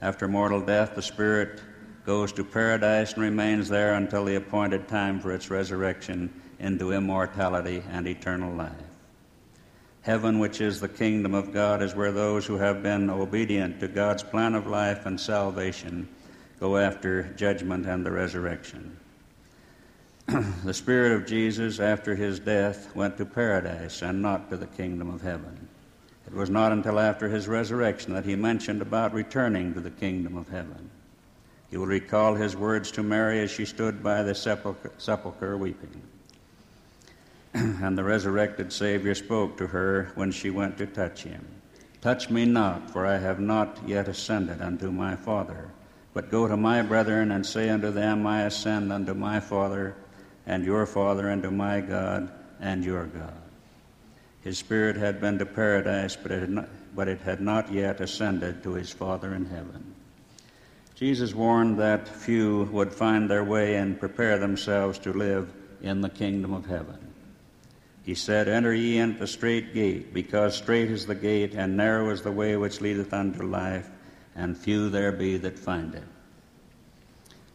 [0.00, 1.62] After mortal death, the spirit
[2.04, 7.82] goes to paradise and remains there until the appointed time for its resurrection into immortality
[7.90, 8.91] and eternal life.
[10.02, 13.88] Heaven, which is the kingdom of God, is where those who have been obedient to
[13.88, 16.08] God's plan of life and salvation
[16.58, 18.96] go after judgment and the resurrection.
[20.64, 25.08] the Spirit of Jesus, after his death, went to paradise and not to the kingdom
[25.08, 25.68] of heaven.
[26.26, 30.36] It was not until after his resurrection that he mentioned about returning to the kingdom
[30.36, 30.90] of heaven.
[31.70, 36.02] You will recall his words to Mary as she stood by the sepulchre, sepulchre weeping.
[37.54, 41.46] and the resurrected Savior spoke to her when she went to touch him
[42.02, 45.70] Touch me not, for I have not yet ascended unto my Father.
[46.12, 49.94] But go to my brethren and say unto them, I ascend unto my Father
[50.44, 53.40] and your Father, and to my God and your God.
[54.40, 58.00] His spirit had been to paradise, but it had not, but it had not yet
[58.00, 59.94] ascended to his Father in heaven.
[60.96, 66.10] Jesus warned that few would find their way and prepare themselves to live in the
[66.10, 67.11] kingdom of heaven.
[68.04, 72.10] He said, Enter ye into the strait gate, because strait is the gate, and narrow
[72.10, 73.88] is the way which leadeth unto life,
[74.34, 76.02] and few there be that find it.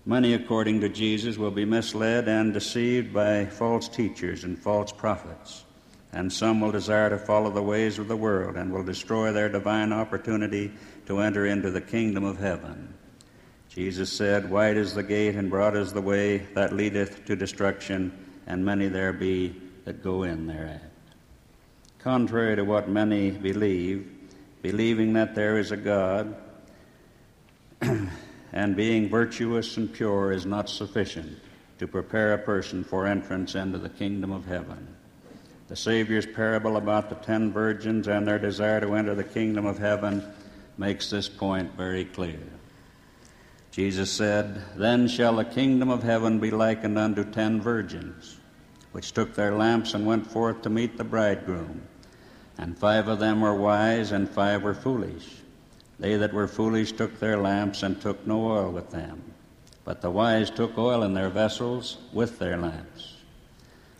[0.05, 5.65] Many, according to Jesus, will be misled and deceived by false teachers and false prophets,
[6.13, 9.49] and some will desire to follow the ways of the world and will destroy their
[9.49, 10.71] divine opportunity
[11.07, 12.93] to enter into the kingdom of heaven.
[13.67, 18.13] Jesus said, Wide is the gate and broad is the way that leadeth to destruction,
[18.47, 20.91] and many there be that go in thereat.
[21.99, 24.05] Contrary to what many believe,
[24.61, 26.35] believing that there is a God,
[28.51, 31.39] and being virtuous and pure is not sufficient
[31.79, 34.93] to prepare a person for entrance into the kingdom of heaven.
[35.69, 39.77] The Savior's parable about the ten virgins and their desire to enter the kingdom of
[39.77, 40.21] heaven
[40.77, 42.41] makes this point very clear.
[43.71, 48.37] Jesus said, Then shall the kingdom of heaven be likened unto ten virgins,
[48.91, 51.81] which took their lamps and went forth to meet the bridegroom.
[52.57, 55.37] And five of them were wise, and five were foolish.
[55.99, 59.21] They that were foolish took their lamps and took no oil with them.
[59.83, 63.15] But the wise took oil in their vessels with their lamps.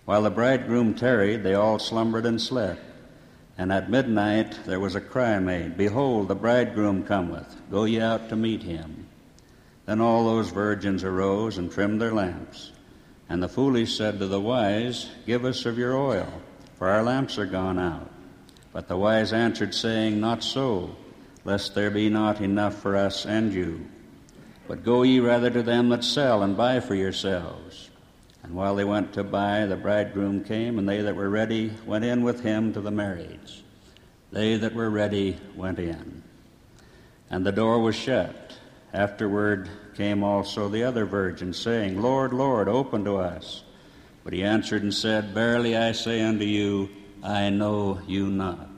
[0.06, 2.82] While the bridegroom tarried, they all slumbered and slept.
[3.58, 8.30] And at midnight there was a cry made, Behold, the bridegroom cometh, go ye out
[8.30, 9.08] to meet him.
[9.86, 12.72] Then all those virgins arose and trimmed their lamps.
[13.30, 16.32] And the foolish said to the wise, Give us of your oil,
[16.76, 18.10] for our lamps are gone out.
[18.72, 20.96] But the wise answered, saying, Not so
[21.48, 23.88] lest there be not enough for us and you.
[24.68, 27.90] But go ye rather to them that sell, and buy for yourselves.
[28.44, 32.04] And while they went to buy, the bridegroom came, and they that were ready went
[32.04, 33.64] in with him to the marriage.
[34.32, 36.22] They that were ready went in.
[37.30, 38.58] And the door was shut.
[38.94, 43.64] Afterward came also the other virgins, saying, Lord, Lord, open to us.
[44.24, 46.90] But he answered and said, Verily I say unto you,
[47.24, 48.70] I know you not.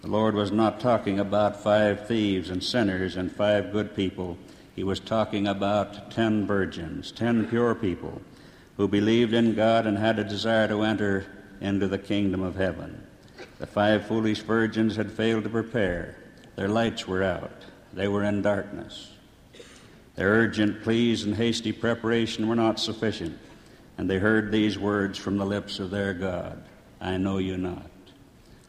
[0.00, 4.38] The Lord was not talking about five thieves and sinners and five good people.
[4.74, 8.22] He was talking about ten virgins, ten pure people
[8.78, 11.26] who believed in God and had a desire to enter
[11.60, 13.04] into the kingdom of heaven.
[13.58, 16.16] The five foolish virgins had failed to prepare.
[16.56, 17.64] Their lights were out.
[17.92, 19.12] They were in darkness.
[20.18, 23.38] Their urgent pleas and hasty preparation were not sufficient,
[23.96, 26.60] and they heard these words from the lips of their God
[27.00, 27.88] I know you not.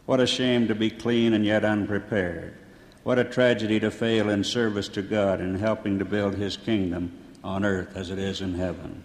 [0.05, 2.55] What a shame to be clean and yet unprepared.
[3.01, 7.17] What a tragedy to fail in service to God in helping to build His kingdom
[7.43, 9.03] on earth as it is in heaven.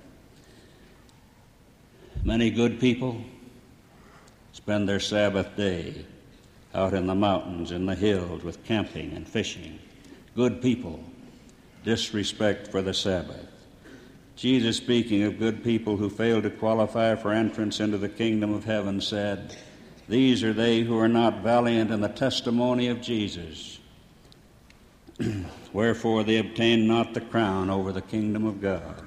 [2.24, 3.22] Many good people
[4.52, 6.04] spend their Sabbath day
[6.74, 9.78] out in the mountains, in the hills, with camping and fishing.
[10.36, 11.00] Good people,
[11.84, 13.46] disrespect for the Sabbath.
[14.36, 18.64] Jesus, speaking of good people who fail to qualify for entrance into the kingdom of
[18.64, 19.56] heaven, said,
[20.08, 23.78] these are they who are not valiant in the testimony of Jesus.
[25.72, 29.02] Wherefore they obtain not the crown over the kingdom of God.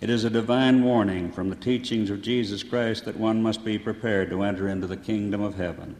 [0.00, 3.78] It is a divine warning from the teachings of Jesus Christ that one must be
[3.78, 5.96] prepared to enter into the kingdom of heaven.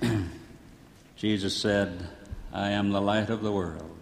[1.16, 2.08] Jesus said,
[2.52, 3.99] I am the light of the world.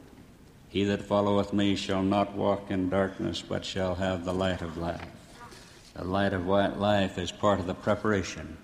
[0.69, 4.77] He that followeth me shall not walk in darkness, but shall have the light of
[4.77, 5.09] life.
[5.95, 8.57] The light of life is part of the preparation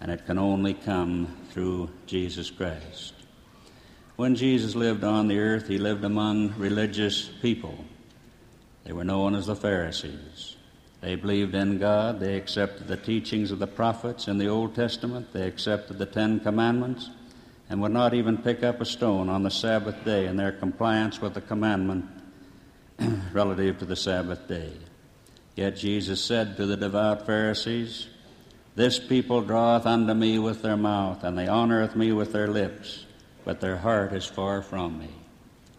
[0.00, 3.14] and it can only come through Jesus Christ.
[4.16, 7.84] When Jesus lived on the earth, he lived among religious people.
[8.84, 10.56] They were known as the Pharisees.
[11.00, 12.20] They believed in God.
[12.20, 15.32] They accepted the teachings of the prophets in the Old Testament.
[15.32, 17.10] They accepted the Ten Commandments
[17.70, 21.20] and would not even pick up a stone on the Sabbath day in their compliance
[21.20, 22.04] with the commandment
[23.32, 24.72] relative to the Sabbath day.
[25.54, 28.08] Yet Jesus said to the devout Pharisees,
[28.74, 33.06] This people draweth unto me with their mouth, and they honoureth me with their lips,
[33.44, 35.10] but their heart is far from me.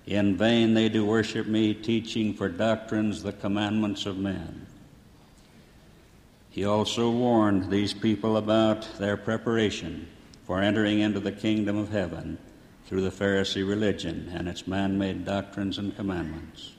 [0.06, 4.66] In vain they do worship me, teaching for doctrines the commandments of men.
[6.50, 10.08] He also warned these people about their preparation
[10.44, 12.38] for entering into the kingdom of heaven
[12.86, 16.74] through the Pharisee religion and its man made doctrines and commandments.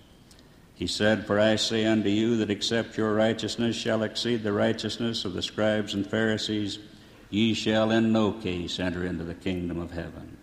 [0.74, 5.24] He said, For I say unto you that except your righteousness shall exceed the righteousness
[5.24, 6.78] of the scribes and Pharisees,
[7.30, 10.36] ye shall in no case enter into the kingdom of heaven.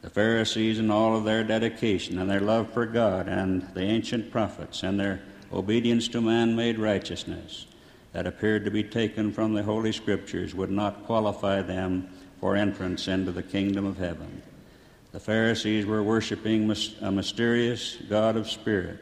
[0.00, 4.30] The Pharisees, in all of their dedication and their love for God and the ancient
[4.30, 5.20] prophets and their
[5.52, 7.66] obedience to man made righteousness
[8.12, 12.08] that appeared to be taken from the Holy Scriptures, would not qualify them
[12.40, 14.42] for entrance into the kingdom of heaven.
[15.12, 16.70] The Pharisees were worshiping
[17.00, 19.00] a mysterious God of spirit,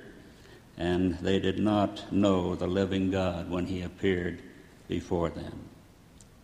[0.78, 4.40] and they did not know the living God when he appeared
[4.88, 5.58] before them.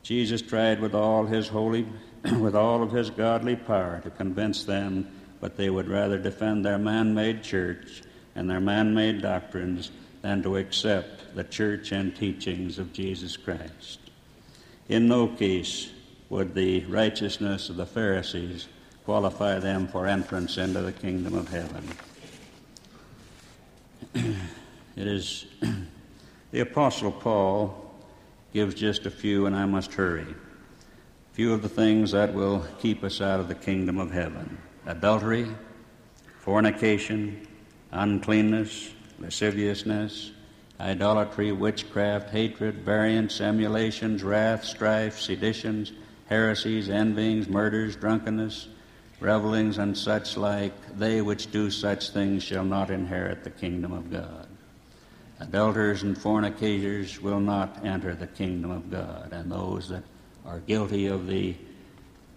[0.03, 1.87] Jesus tried with all his holy
[2.39, 5.09] with all of his godly power to convince them,
[5.41, 8.03] but they would rather defend their man-made church
[8.35, 9.91] and their man-made doctrines
[10.23, 13.99] than to accept the church and teachings of Jesus Christ.
[14.89, 15.91] In no case
[16.33, 18.67] would the righteousness of the Pharisees
[19.05, 21.87] qualify them for entrance into the kingdom of heaven.
[24.97, 25.45] it is
[26.51, 27.95] the Apostle Paul
[28.55, 30.35] gives just a few, and I must hurry.
[31.35, 34.57] Few of the things that will keep us out of the kingdom of heaven
[34.87, 35.49] adultery,
[36.41, 37.47] fornication,
[37.91, 40.31] uncleanness, lasciviousness,
[40.81, 45.93] idolatry, witchcraft, hatred, variance, emulations, wrath, strife, seditions
[46.33, 48.69] heresies, envyings, murders, drunkenness,
[49.21, 54.11] revelings, and such like, they which do such things shall not inherit the kingdom of
[54.11, 54.49] God.
[55.41, 60.05] Adulterers and fornicators will not enter the kingdom of God, and those that
[60.47, 61.55] are guilty of the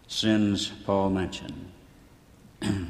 [0.07, 1.71] sins Paul mentioned.
[2.61, 2.89] it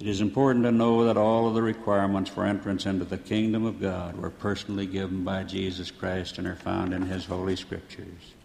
[0.00, 3.78] is important to know that all of the requirements for entrance into the kingdom of
[3.78, 8.37] God were personally given by Jesus Christ and are found in His Holy Scriptures.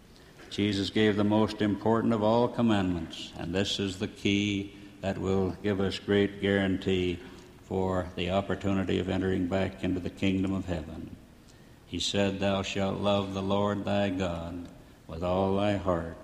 [0.54, 5.56] Jesus gave the most important of all commandments, and this is the key that will
[5.64, 7.18] give us great guarantee
[7.64, 11.16] for the opportunity of entering back into the kingdom of heaven.
[11.86, 14.68] He said, Thou shalt love the Lord thy God
[15.08, 16.16] with all thy heart,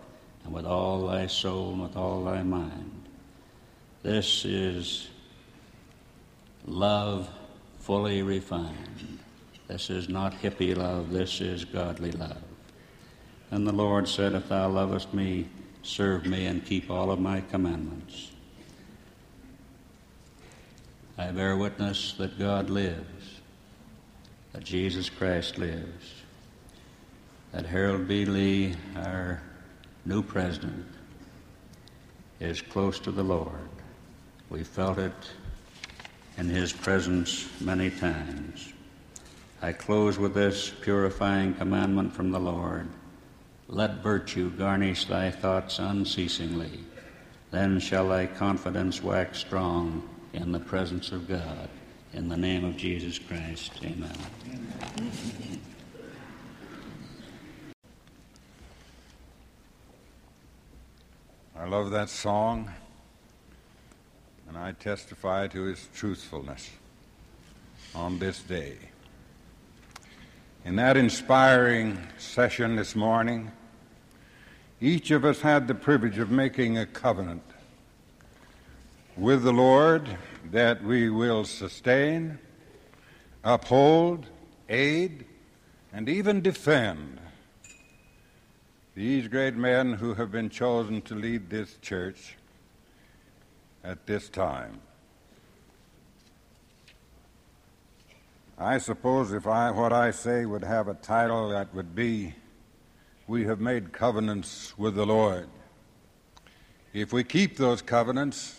[0.44, 3.08] and with all thy soul, and with all thy mind.
[4.04, 5.08] This is
[6.66, 7.28] love
[7.80, 9.18] fully refined.
[9.66, 12.40] This is not hippie love, this is godly love.
[13.50, 15.48] And the Lord said, If thou lovest me,
[15.82, 18.30] serve me and keep all of my commandments.
[21.18, 23.40] I bear witness that God lives,
[24.52, 26.14] that Jesus Christ lives,
[27.52, 28.24] that Harold B.
[28.24, 29.42] Lee, our
[30.04, 30.86] new president,
[32.38, 33.68] is close to the Lord.
[34.48, 35.12] We felt it
[36.38, 38.72] in his presence many times.
[39.60, 42.88] I close with this purifying commandment from the Lord.
[43.72, 46.80] Let virtue garnish thy thoughts unceasingly.
[47.52, 51.68] Then shall thy confidence wax strong in the presence of God.
[52.12, 54.16] In the name of Jesus Christ, amen.
[61.56, 62.72] I love that song,
[64.48, 66.70] and I testify to its truthfulness
[67.94, 68.78] on this day.
[70.64, 73.52] In that inspiring session this morning,
[74.80, 77.42] each of us had the privilege of making a covenant
[79.16, 80.16] with the Lord
[80.50, 82.38] that we will sustain,
[83.44, 84.26] uphold,
[84.70, 85.26] aid,
[85.92, 87.18] and even defend
[88.94, 92.36] these great men who have been chosen to lead this church
[93.84, 94.80] at this time.
[98.58, 102.34] I suppose if I what I say would have a title that would be
[103.30, 105.48] we have made covenants with the Lord.
[106.92, 108.58] If we keep those covenants,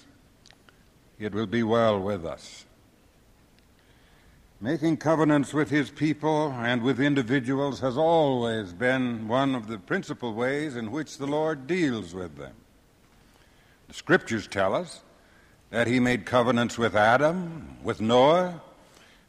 [1.19, 2.63] it will be well with us.
[4.61, 10.33] Making covenants with his people and with individuals has always been one of the principal
[10.33, 12.53] ways in which the Lord deals with them.
[13.89, 15.01] The scriptures tell us
[15.69, 18.61] that he made covenants with Adam, with Noah,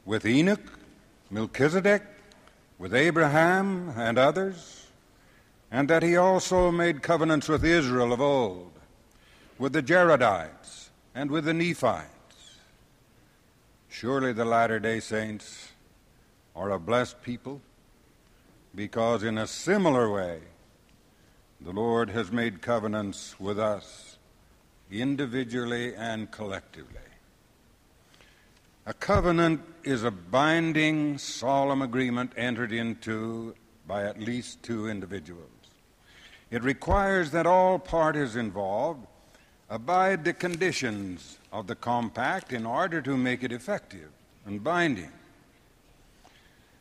[0.04, 0.78] with Enoch,
[1.32, 2.04] Melchizedek,
[2.78, 4.82] with Abraham and others,
[5.72, 8.72] and that he also made covenants with Israel of old,
[9.58, 12.58] with the Jaredites, and with the Nephites.
[13.88, 15.72] Surely the latter day saints
[16.54, 17.62] are a blessed people,
[18.74, 20.40] because in a similar way
[21.58, 24.18] the Lord has made covenants with us
[24.90, 26.98] individually and collectively.
[28.84, 33.54] A covenant is a binding, solemn agreement entered into
[33.86, 35.61] by at least two individuals.
[36.52, 39.06] It requires that all parties involved
[39.70, 44.10] abide the conditions of the compact in order to make it effective
[44.44, 45.10] and binding.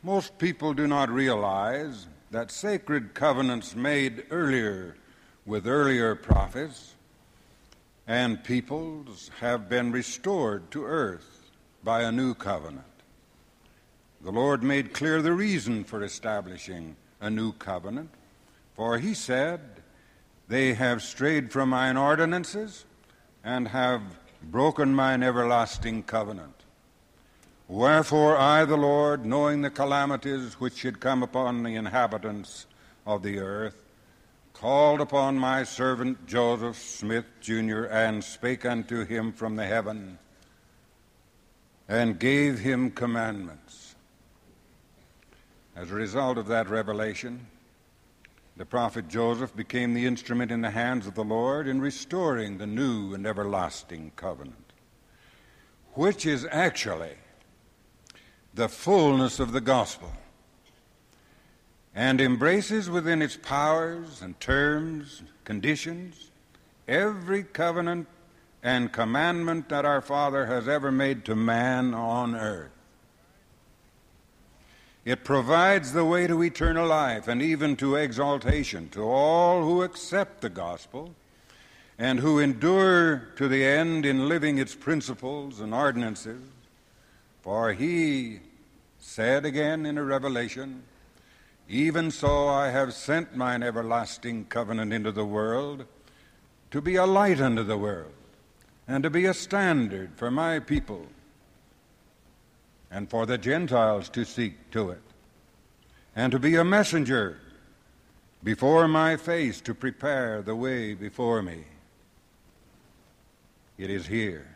[0.04, 4.98] Most people do not realize that sacred covenants made earlier
[5.46, 6.96] with earlier prophets
[8.08, 11.50] and peoples have been restored to earth
[11.82, 12.84] by a new covenant.
[14.22, 18.10] The Lord made clear the reason for establishing a new covenant,
[18.76, 19.62] for he said,
[20.48, 22.86] They have strayed from mine ordinances
[23.44, 24.02] and have
[24.44, 26.56] broken mine everlasting covenant.
[27.68, 32.66] Wherefore I, the Lord, knowing the calamities which should come upon the inhabitants
[33.06, 33.82] of the earth,
[34.54, 40.20] called upon my servant Joseph Smith, Jr., and spake unto him from the heaven
[41.88, 43.96] and gave him commandments.
[45.76, 47.48] As a result of that revelation,
[48.62, 52.68] the prophet Joseph became the instrument in the hands of the Lord in restoring the
[52.68, 54.74] new and everlasting covenant,
[55.94, 57.16] which is actually
[58.54, 60.12] the fullness of the gospel
[61.96, 66.30] and embraces within its powers and terms, conditions,
[66.88, 68.08] every covenant
[68.62, 72.70] and commandment that our Father has ever made to man on earth.
[75.04, 80.42] It provides the way to eternal life and even to exaltation to all who accept
[80.42, 81.16] the gospel
[81.98, 86.42] and who endure to the end in living its principles and ordinances.
[87.42, 88.42] For he
[89.00, 90.84] said again in a revelation,
[91.68, 95.86] Even so I have sent mine everlasting covenant into the world
[96.70, 98.14] to be a light unto the world
[98.88, 101.08] and to be a standard for my people
[102.92, 105.02] and for the Gentiles to seek to it,
[106.16, 107.40] and to be a messenger
[108.44, 111.64] before my face to prepare the way before me.
[113.78, 114.48] It is here,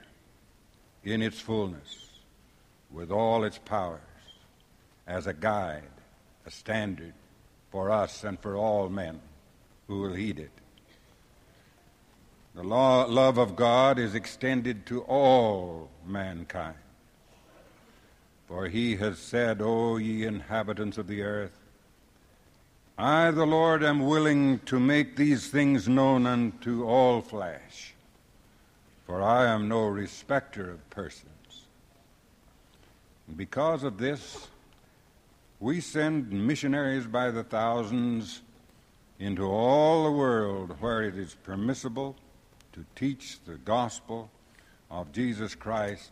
[1.03, 2.19] in its fullness,
[2.91, 4.01] with all its powers,
[5.07, 5.83] as a guide,
[6.45, 7.13] a standard
[7.71, 9.19] for us and for all men
[9.87, 10.51] who will heed it.
[12.55, 16.75] The law, love of God is extended to all mankind.
[18.47, 21.57] For he has said, O ye inhabitants of the earth,
[22.97, 27.93] I, the Lord, am willing to make these things known unto all flesh,
[29.05, 31.65] for I am no respecter of persons.
[33.35, 34.47] Because of this,
[35.59, 38.41] we send missionaries by the thousands
[39.19, 42.15] into all the world where it is permissible
[42.73, 44.29] to teach the gospel
[44.91, 46.11] of Jesus Christ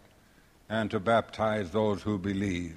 [0.73, 2.75] and to baptize those who believe.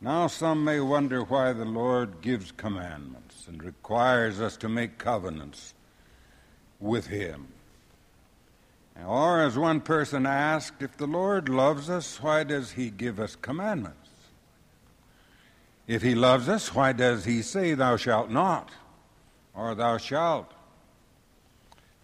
[0.00, 5.74] Now, some may wonder why the Lord gives commandments and requires us to make covenants
[6.78, 7.48] with Him.
[9.04, 13.34] Or, as one person asked, if the Lord loves us, why does He give us
[13.34, 14.10] commandments?
[15.88, 18.70] If He loves us, why does He say, Thou shalt not,
[19.56, 20.52] or Thou shalt?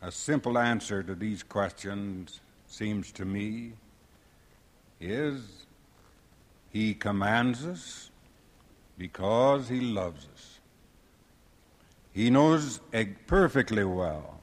[0.03, 3.75] A simple answer to these questions seems to me
[5.03, 5.67] is
[6.71, 8.11] He commands us
[8.97, 10.61] because He loves us.
[12.13, 12.81] He knows
[13.27, 14.41] perfectly well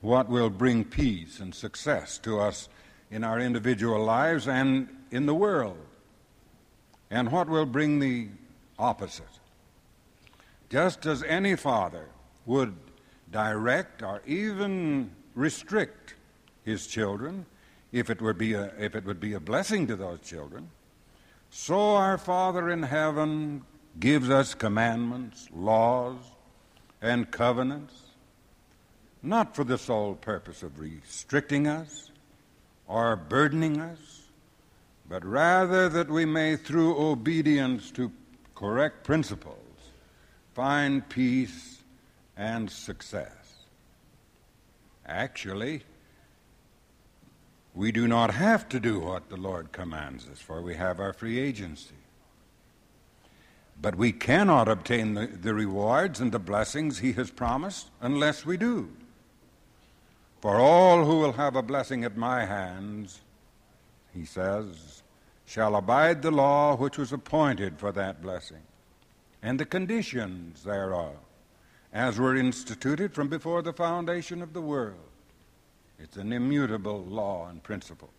[0.00, 2.68] what will bring peace and success to us
[3.10, 5.78] in our individual lives and in the world,
[7.10, 8.28] and what will bring the
[8.78, 9.24] opposite.
[10.68, 12.08] Just as any father
[12.44, 12.76] would
[13.32, 16.14] direct or even restrict
[16.64, 17.46] his children
[17.92, 20.70] if it would be a, if it would be a blessing to those children.
[21.50, 23.62] So our Father in heaven
[23.98, 26.16] gives us commandments, laws,
[27.00, 27.94] and covenants,
[29.22, 32.10] not for the sole purpose of restricting us
[32.86, 34.22] or burdening us,
[35.08, 38.12] but rather that we may, through obedience to
[38.54, 39.56] correct principles,
[40.54, 41.82] find peace
[42.36, 43.64] and success.
[45.06, 45.82] Actually,
[47.78, 51.12] We do not have to do what the Lord commands us, for we have our
[51.12, 51.94] free agency.
[53.80, 58.56] But we cannot obtain the, the rewards and the blessings He has promised unless we
[58.56, 58.90] do.
[60.40, 63.20] For all who will have a blessing at my hands,
[64.12, 65.04] he says,
[65.46, 68.62] shall abide the law which was appointed for that blessing,
[69.40, 71.14] and the conditions thereof,
[71.92, 75.07] as were instituted from before the foundation of the world.
[75.98, 78.10] It's an immutable law and principle.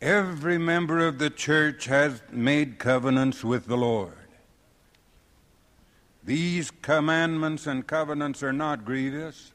[0.00, 4.14] Every member of the church has made covenants with the Lord.
[6.24, 9.52] These commandments and covenants are not grievous,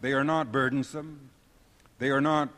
[0.00, 1.30] they are not burdensome,
[1.98, 2.48] they are not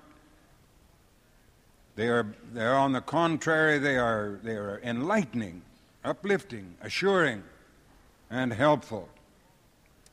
[1.94, 5.62] they are, they are on the contrary, they are, they are enlightening,
[6.04, 7.42] uplifting, assuring,
[8.30, 9.08] and helpful.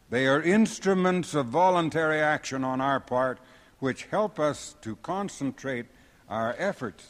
[0.10, 3.40] They are instruments of voluntary action on our part
[3.80, 5.86] which help us to concentrate
[6.28, 7.06] our efforts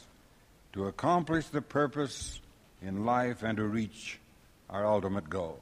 [0.72, 2.40] to accomplish the purpose
[2.82, 4.18] in life and to reach
[4.68, 5.60] our ultimate goal.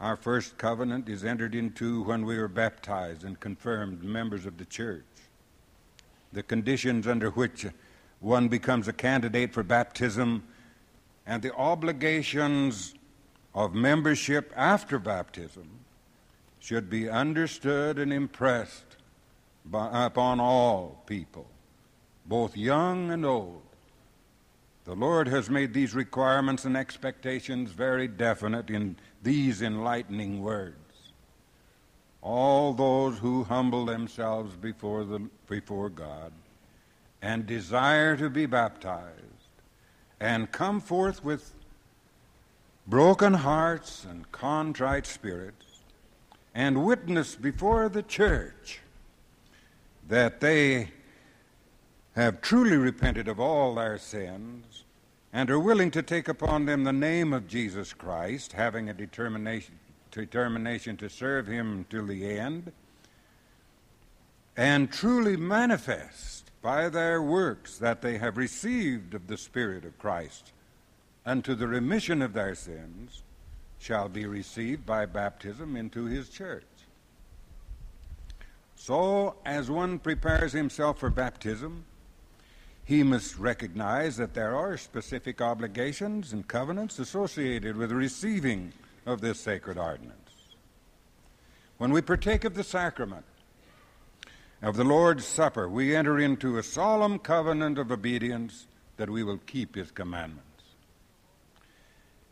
[0.00, 4.66] Our first covenant is entered into when we were baptized and confirmed members of the
[4.66, 5.04] church.
[6.32, 7.66] The conditions under which
[8.20, 10.44] one becomes a candidate for baptism
[11.26, 12.94] and the obligations
[13.56, 15.66] of membership after baptism
[16.60, 18.96] should be understood and impressed
[19.64, 21.46] by, upon all people,
[22.26, 23.62] both young and old.
[24.84, 30.76] The Lord has made these requirements and expectations very definite in these enlightening words.
[32.20, 36.32] All those who humble themselves before, the, before God
[37.22, 39.12] and desire to be baptized
[40.20, 41.55] and come forth with
[42.86, 45.82] broken hearts and contrite spirits,
[46.54, 48.80] and witness before the church
[50.08, 50.88] that they
[52.14, 54.84] have truly repented of all their sins
[55.32, 59.78] and are willing to take upon them the name of Jesus Christ, having a determination,
[60.10, 62.72] determination to serve Him till the end,
[64.56, 70.52] and truly manifest by their works that they have received of the Spirit of Christ
[71.26, 73.22] unto the remission of their sins
[73.78, 76.64] shall be received by baptism into his church.
[78.76, 81.84] So, as one prepares himself for baptism,
[82.84, 88.72] he must recognize that there are specific obligations and covenants associated with receiving
[89.04, 90.14] of this sacred ordinance.
[91.78, 93.24] When we partake of the sacrament
[94.62, 99.40] of the Lord's Supper, we enter into a solemn covenant of obedience that we will
[99.46, 100.45] keep his commandments.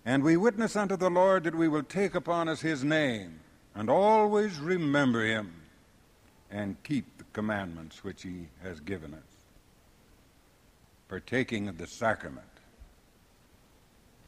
[0.04, 3.40] And we witness unto the Lord that we will take upon us his name
[3.74, 5.62] and always remember him
[6.50, 9.20] and keep the commandments which he has given us.
[11.08, 12.46] Partaking of the sacrament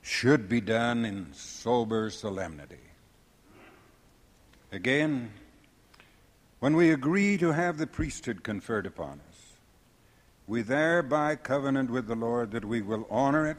[0.01, 2.77] should be done in sober solemnity.
[4.73, 5.33] Again,
[6.61, 9.53] when we agree to have the priesthood conferred upon us,
[10.47, 13.59] we thereby covenant with the Lord that we will honor it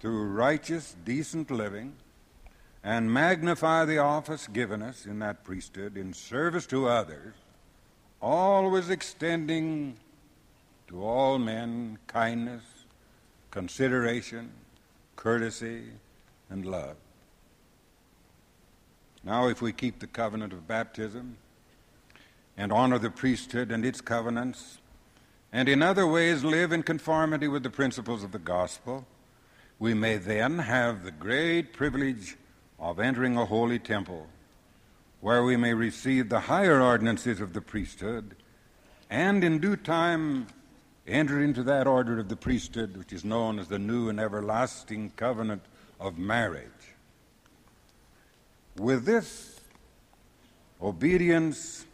[0.00, 1.94] through righteous, decent living
[2.86, 7.34] and magnify the office given us in that priesthood in service to others,
[8.22, 9.96] always extending
[10.86, 12.62] to all men kindness,
[13.50, 14.52] consideration,
[15.16, 15.82] courtesy,
[16.48, 16.94] and love.
[19.24, 21.38] Now, if we keep the covenant of baptism
[22.56, 24.78] and honor the priesthood and its covenants,
[25.52, 29.04] and in other ways live in conformity with the principles of the gospel,
[29.78, 32.36] we may then have the great privilege
[32.78, 34.26] of entering a holy temple
[35.20, 38.36] where we may receive the higher ordinances of the priesthood
[39.10, 40.46] and in due time
[41.06, 45.10] enter into that order of the priesthood which is known as the new and everlasting
[45.16, 45.62] covenant
[46.00, 46.66] of marriage.
[48.76, 49.60] With this
[50.82, 51.86] obedience,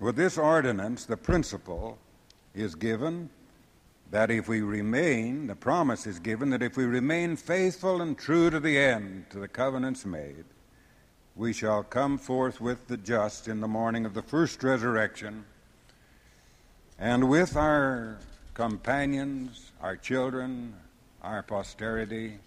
[0.00, 1.98] with this ordinance, the principle
[2.54, 3.30] is given
[4.10, 8.50] that if we remain, the promise is given that if we remain faithful and true
[8.50, 10.44] to the end, to the covenants made,
[11.34, 15.44] we shall come forth with the just in the morning of the first resurrection,
[16.98, 18.18] and with our
[18.54, 20.72] companions, our children,
[21.22, 22.38] our posterity,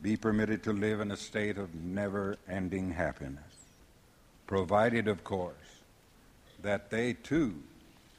[0.00, 3.42] be permitted to live in a state of never ending happiness,
[4.46, 5.54] provided, of course,
[6.62, 7.54] that they too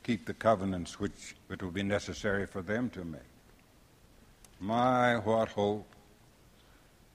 [0.05, 3.21] keep the covenants which it will be necessary for them to make.
[4.59, 5.87] My, what hope,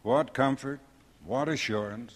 [0.02, 0.80] what comfort,
[1.24, 2.14] what assurance,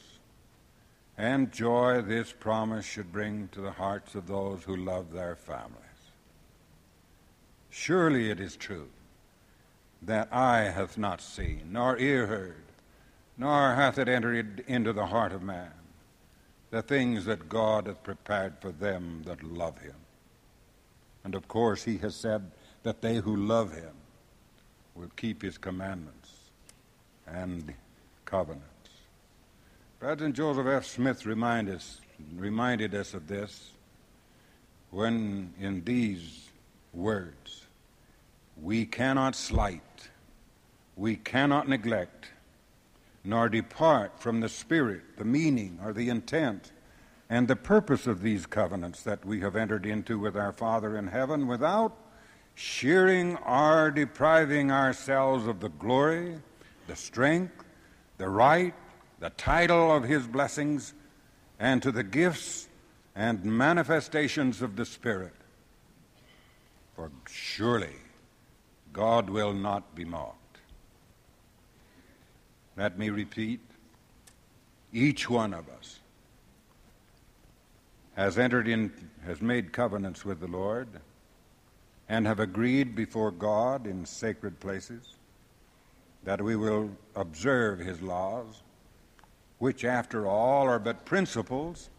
[1.16, 5.78] and joy this promise should bring to the hearts of those who love their families.
[7.70, 8.88] Surely it is true
[10.02, 12.64] that eye hath not seen, nor ear heard,
[13.38, 15.72] nor hath it entered into the heart of man,
[16.70, 19.94] the things that God hath prepared for them that love him.
[21.24, 22.50] And of course, he has said
[22.82, 23.94] that they who love him
[24.94, 26.30] will keep his commandments
[27.26, 27.72] and
[28.26, 28.68] covenants.
[29.98, 30.84] President Joseph F.
[30.84, 32.00] Smith remind us,
[32.36, 33.70] reminded us of this
[34.90, 36.48] when in these
[36.92, 37.64] words,
[38.62, 40.08] we cannot slight,
[40.94, 42.28] we cannot neglect,
[43.24, 46.70] nor depart from the spirit, the meaning, or the intent,
[47.34, 51.08] and the purpose of these covenants that we have entered into with our Father in
[51.08, 51.92] heaven without
[52.54, 56.36] shearing or depriving ourselves of the glory,
[56.86, 57.64] the strength,
[58.18, 58.72] the right,
[59.18, 60.94] the title of His blessings,
[61.58, 62.68] and to the gifts
[63.16, 65.34] and manifestations of the Spirit.
[66.94, 67.96] For surely
[68.92, 70.58] God will not be mocked.
[72.76, 73.58] Let me repeat
[74.92, 75.98] each one of us
[78.16, 78.92] has entered in,
[79.24, 80.88] has made covenants with the Lord,
[82.08, 85.16] and have agreed before God in sacred places
[86.24, 88.62] that we will observe His laws,
[89.58, 91.90] which, after all, are but principles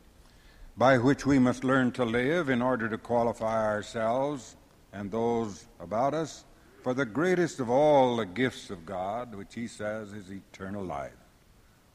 [0.77, 4.55] by which we must learn to live in order to qualify ourselves
[4.91, 6.43] and those about us
[6.83, 11.11] for the greatest of all the gifts of God, which he says is eternal life,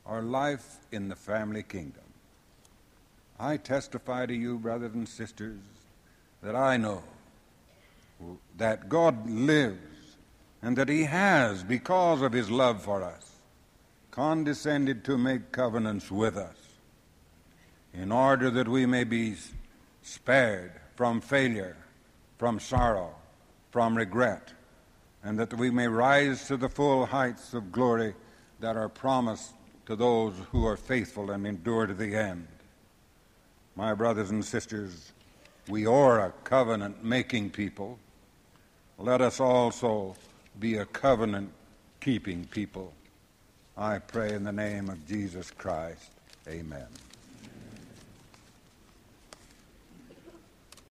[0.05, 2.10] or life in the family kingdom.
[3.41, 5.61] I testify to you, brothers and sisters,
[6.43, 7.03] that I know
[8.59, 10.17] that God lives
[10.61, 13.37] and that he has, because of his love for us,
[14.11, 16.57] condescended to make covenants with us
[17.95, 19.37] in order that we may be
[20.03, 21.79] spared from failure,
[22.37, 23.15] from sorrow,
[23.71, 24.53] from regret,
[25.25, 28.15] and that we may rise to the full heights of glory
[28.61, 29.55] that are promised
[29.87, 32.47] to those who are faithful and endure to the end.
[33.77, 35.13] My brothers and sisters,
[35.69, 37.99] we are a covenant making people.
[38.99, 40.17] Let us also
[40.59, 41.53] be a covenant
[42.01, 42.93] keeping people.
[43.77, 46.11] I pray in the name of Jesus Christ.
[46.49, 46.87] Amen.